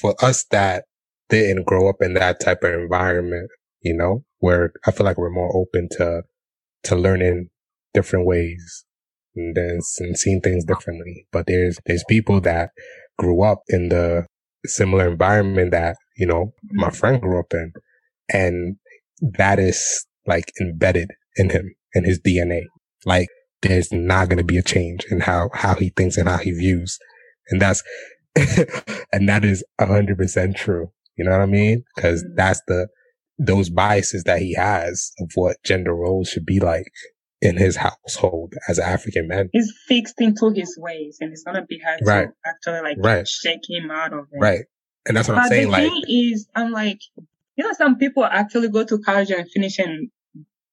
[0.00, 0.84] for us that
[1.28, 3.50] didn't grow up in that type of environment,
[3.80, 6.22] you know, where I feel like we're more open to,
[6.84, 7.50] to learning
[7.94, 8.84] different ways
[9.36, 11.26] and then and seeing things differently.
[11.32, 12.70] But there's, there's people that
[13.18, 14.26] grew up in the
[14.64, 17.72] similar environment that, you know, my friend grew up in
[18.32, 18.76] and
[19.38, 22.62] that is like embedded in him, in his DNA.
[23.04, 23.28] Like
[23.62, 26.50] there's not going to be a change in how, how he thinks and how he
[26.52, 26.98] views.
[27.48, 27.82] And that's,
[29.12, 30.90] and that is a hundred percent true.
[31.16, 31.84] You know what I mean?
[31.98, 32.36] Cause Mhm.
[32.36, 32.88] that's the,
[33.38, 36.90] those biases that he has of what gender roles should be like
[37.40, 39.48] in his household as an African man.
[39.52, 42.28] He's fixed into his ways, and it's gonna be hard Right.
[42.28, 43.26] to actually like Right.
[43.26, 44.38] shake him out of it.
[44.40, 44.64] Right.
[45.06, 45.66] And that's what I'm But saying.
[45.66, 47.00] the Like, thing is, I'm like,
[47.56, 50.10] you know, some people actually go to college and finish and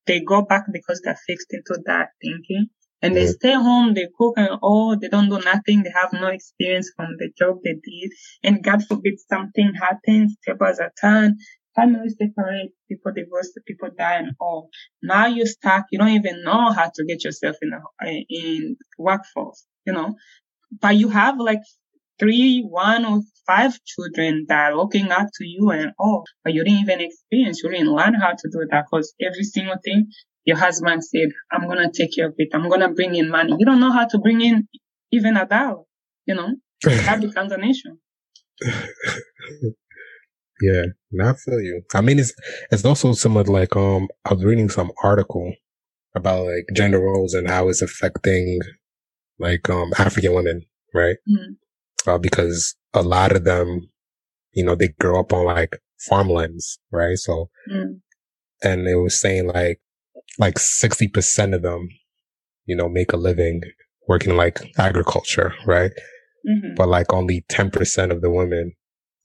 [0.06, 2.68] they go back because they're fixed into that thinking.
[3.02, 3.34] And they Mhm.
[3.34, 7.16] stay home, they cook and all, they don't do nothing, they have no experience from
[7.18, 8.12] the job they did.
[8.44, 11.40] And God forbid something happens, tables are turned,
[11.76, 14.70] families separate, people divorce, people die and all.
[15.02, 19.66] Now you're stuck, you don't even know how to get yourself in the, in workforce,
[19.86, 20.16] you know.
[20.82, 21.62] But you have like
[22.20, 26.64] three, one or five children that are looking up to you and all, but you
[26.64, 30.08] didn't even experience, you didn't learn how to do that because every single thing
[30.46, 32.50] your husband said, I'm going to take care of it.
[32.54, 33.56] I'm going to bring in money.
[33.58, 34.68] You don't know how to bring in
[35.12, 35.84] even a dollar,
[36.26, 37.96] you know, that becomes an issue.
[40.62, 40.84] yeah,
[41.22, 41.82] I feel you.
[41.94, 42.34] I mean, it's,
[42.72, 45.54] it's also similar to like, um, I was reading some article
[46.16, 48.60] about like gender roles and how it's affecting
[49.40, 51.18] like, um, African women, right?
[51.30, 51.56] Mm.
[52.08, 53.90] Uh, because a lot of them,
[54.54, 57.18] you know, they grow up on like farmlands, right?
[57.18, 58.02] So, Mm.
[58.64, 59.80] and it was saying like,
[60.40, 61.90] like 60% of them,
[62.66, 63.62] you know, make a living
[64.08, 65.92] working like agriculture, right?
[66.46, 68.74] hmm But like only 10% of the women,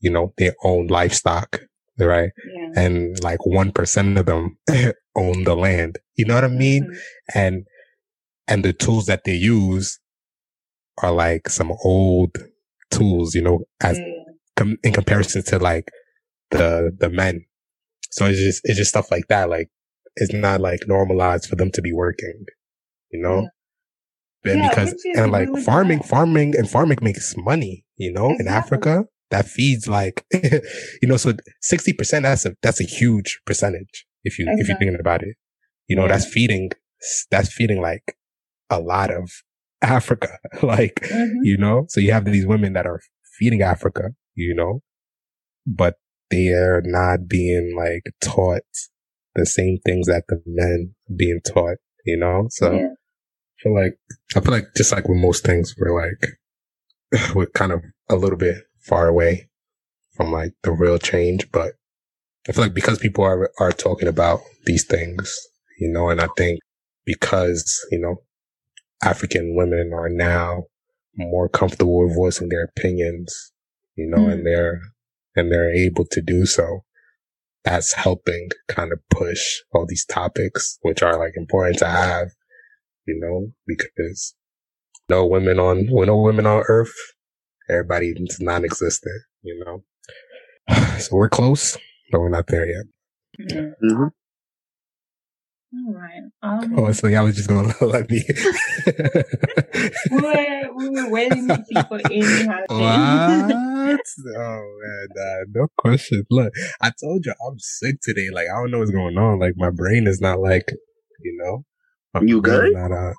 [0.00, 1.60] you know, they own livestock,
[1.98, 2.30] right?
[2.54, 2.82] Yeah.
[2.84, 4.58] And like 1% of them
[5.16, 5.98] own the land.
[6.16, 6.84] You know what I mean?
[6.84, 6.96] Mhm.
[7.34, 7.66] And,
[8.48, 9.98] and the tools that they use
[11.02, 12.36] are like some old
[12.96, 14.04] tools, you know, as Yeah.
[14.56, 15.90] com- in comparison to like
[16.50, 17.44] the the men.
[18.10, 19.48] So it's just it's just stuff like that.
[19.50, 19.68] Like
[20.16, 22.44] it's not like normalized for them to be working,
[23.10, 23.48] you know.
[24.44, 29.06] And Yeah, because and like farming, farming and farming makes money, you know, in Africa
[29.30, 30.24] that feeds like,
[31.02, 31.32] you know, so
[31.62, 35.36] sixty percent that's a that's a huge percentage if you if you're thinking about it.
[35.88, 36.08] You know, Yeah.
[36.12, 36.70] that's feeding
[37.30, 38.16] that's feeding like
[38.70, 39.30] a lot of
[39.82, 40.38] Africa.
[40.62, 41.40] like, Mhm.
[41.42, 43.00] you know, so you have these women that are
[43.38, 44.80] feeding Africa, you know,
[45.66, 45.96] but
[46.30, 48.62] they are not being like taught
[49.34, 52.46] the same things that the men being taught, you know?
[52.50, 52.88] So Yeah.
[52.88, 53.98] I feel like,
[54.36, 56.38] I feel like just like with most things, we're like,
[57.34, 59.48] we're kind of a little bit far away
[60.14, 61.74] from like the real change, but
[62.48, 65.34] I feel like because people are, are talking about these things,
[65.78, 66.60] you know, and I think
[67.06, 68.22] because, you know,
[69.04, 70.64] African women are now
[71.16, 73.52] more comfortable with voicing their opinions,
[73.96, 74.32] you know, Mm.
[74.32, 74.80] and they're,
[75.36, 76.84] and they're able to do so.
[77.64, 82.28] That's helping kind of push all these topics, which are like important to have,
[83.06, 84.34] you know, because
[85.08, 86.94] no women on, with no women on earth,
[87.68, 89.84] everybody is non-existent, you know.
[90.98, 91.76] So we're close,
[92.10, 92.84] but we're not there yet.
[93.38, 93.70] Yeah.
[95.74, 96.22] All right.
[96.42, 98.22] Um, Oh, so y'all was just gonna let me.
[100.10, 102.80] we were we were waiting to see for Amy has what?
[104.36, 106.24] Oh man, nah, no question.
[106.30, 106.52] Look,
[106.82, 108.28] I told you I'm sick today.
[108.32, 109.38] Like I don't know what's going on.
[109.40, 110.70] Like my brain is not like,
[111.22, 111.64] you know.
[112.12, 112.74] my You brain good?
[112.74, 113.14] Not, uh,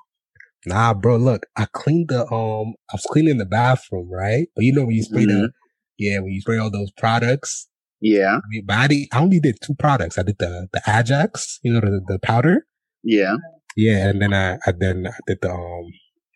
[0.66, 1.16] nah, bro.
[1.16, 2.74] Look, I cleaned the um.
[2.90, 4.46] I was cleaning the bathroom, right?
[4.54, 5.40] But you know when you spray Mm-hmm.
[5.42, 5.52] the,
[5.98, 7.68] yeah, when you spray all those products.
[8.00, 8.36] Yeah.
[8.36, 10.18] I mean, but I, did, I only did two products.
[10.18, 12.66] I did the the Ajax, you know, the the powder.
[13.02, 13.36] Yeah.
[13.76, 15.86] Yeah, and then I, I then I did the um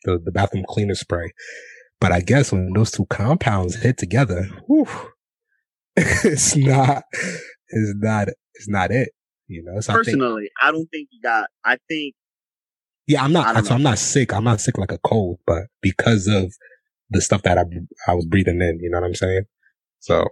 [0.04, 1.32] the, the bathroom cleaner spray.
[2.00, 4.88] But I guess when those two compounds hit together, whew,
[5.96, 7.04] it's not
[7.68, 9.10] it's not it's not it.
[9.48, 11.48] You know, so I think Personally, I don't think you got.
[11.64, 12.14] I think
[13.06, 14.32] yeah, I'm not so I'm not sick.
[14.32, 16.54] I'm not sick like a cold, but because of
[17.10, 17.64] the stuff that I
[18.06, 19.42] I was breathing in, you know what I'm saying?
[19.98, 20.26] So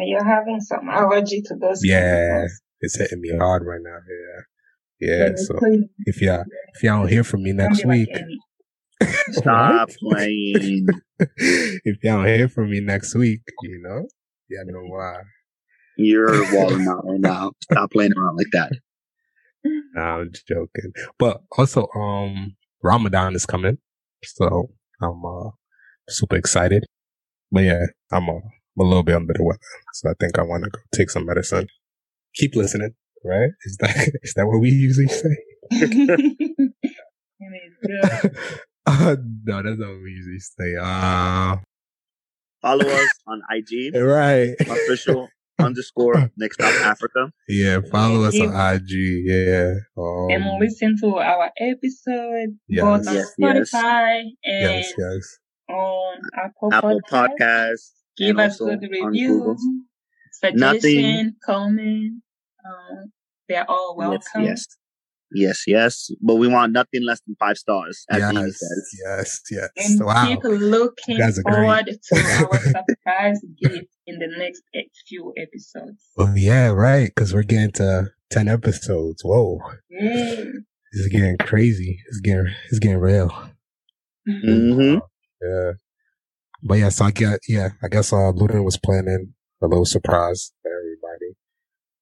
[0.00, 1.80] you're having some allergy to those.
[1.84, 2.60] yeah, chemicals.
[2.80, 3.98] it's hitting me hard right now.
[4.08, 4.40] Yeah.
[5.08, 5.24] Yeah.
[5.26, 9.10] Then So clean- if y'all if y'all don't hear from me next don't week, like
[9.32, 10.86] stop playing.
[11.18, 14.06] if y'all don't hear from me next week, you know,
[14.48, 15.16] yeah, know why.
[15.96, 17.52] You're walling out right now.
[17.62, 18.72] Stop playing around like that.
[19.94, 20.92] Nah, I'm just joking.
[21.18, 23.78] But also, um, Ramadan is coming,
[24.24, 24.70] so
[25.00, 25.50] I'm uh
[26.08, 26.84] super excited.
[27.50, 28.40] But yeah, I'm uh,
[28.78, 29.58] I'm a little bit under the weather,
[29.92, 31.66] so I think I want to go take some medicine.
[32.34, 32.94] Keep listening,
[33.24, 33.50] right?
[33.64, 35.36] Is that is that what we usually say?
[35.72, 38.36] Amy is good.
[38.86, 40.76] uh, no, that's not what we usually say.
[40.80, 41.56] Uh,
[42.62, 44.54] Follow us on IG, right.
[44.60, 47.32] official underscore next stop Africa.
[47.48, 48.90] Yeah, follow us on IG.
[49.26, 49.74] Yeah.
[49.98, 52.82] Um, and listen to our episode Yes.
[52.84, 53.70] both on Yes, yes.
[53.74, 55.38] Spotify and yes, yes.
[55.68, 57.28] on Apple, Apple Podcast.
[57.40, 57.90] Podcast.
[58.16, 59.56] Give us good on reviews, Google.
[60.32, 62.22] suggestion, comment.
[62.64, 63.12] Um,
[63.48, 64.44] they're all welcome.
[64.44, 64.66] Yes,
[65.32, 66.10] yes, yes, yes.
[66.20, 68.90] But we want nothing less than five stars, as Yes, says.
[69.04, 69.68] yes, yes.
[69.76, 70.26] And Wow.
[70.26, 71.54] keep looking You guys are great.
[71.54, 72.58] forward to our
[72.88, 74.62] surprise gift in the next
[75.08, 76.02] few episodes.
[76.18, 77.06] Oh yeah, right.
[77.14, 79.22] Because we're getting to ten episodes.
[79.24, 79.58] Whoa,
[79.90, 80.44] Yay.
[80.92, 81.98] this is getting crazy.
[82.08, 83.30] It's getting it's getting real.
[84.28, 84.98] Mm-hmm.
[85.42, 85.72] Yeah.
[86.62, 90.52] But yeah, so I get yeah, I guess uh Luton was planning a little surprise
[90.62, 91.36] for everybody.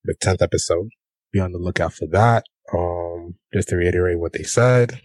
[0.04, 0.88] The tenth episode.
[1.32, 2.44] Be on the lookout for that.
[2.74, 5.00] Um, just to reiterate what they said.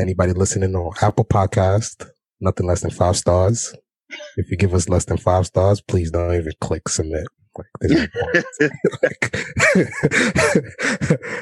[0.00, 2.08] Anybody listening on Apple Podcast,
[2.40, 3.74] nothing less than five stars.
[4.36, 7.26] If you give us less than five stars, please don't even click submit.
[7.56, 8.44] Like, there's no point.
[9.02, 9.32] like,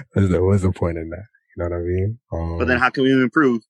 [0.15, 1.25] there's no, what's the point in that?
[1.57, 2.19] You know what I mean?
[2.33, 3.63] Um, But then how can we improve?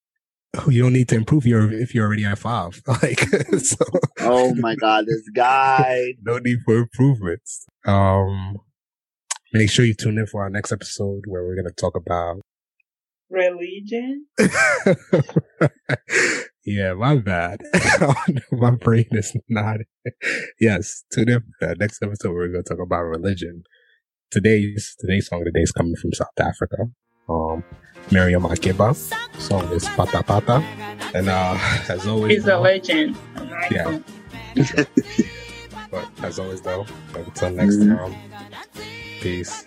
[0.68, 2.82] You don't need to improve your if you're already at five.
[2.86, 3.20] Like,
[3.58, 3.84] so
[4.20, 6.14] Oh my god, this guy.
[6.22, 7.66] no need for improvements.
[7.86, 8.56] Um,
[9.52, 12.40] make sure you tune in for our next episode where we're gonna talk about.
[13.30, 14.26] Religion.
[16.64, 17.60] yeah, my bad.
[18.50, 19.76] my brain is not.
[20.60, 22.32] yes, tune in for that next episode.
[22.32, 23.62] We're gonna talk about religion.
[24.32, 26.76] Today's today's song of the day is coming from South Africa.
[27.30, 27.62] Um,
[28.10, 28.94] Miriam Makeba.
[29.38, 30.62] Song is Pata Pata.
[31.14, 31.56] And uh,
[31.88, 33.16] as always, He's a legend.
[33.36, 33.98] an Yeah.
[35.90, 37.96] but as always, though, until next Mhm.
[37.96, 38.14] time,
[39.20, 39.64] peace.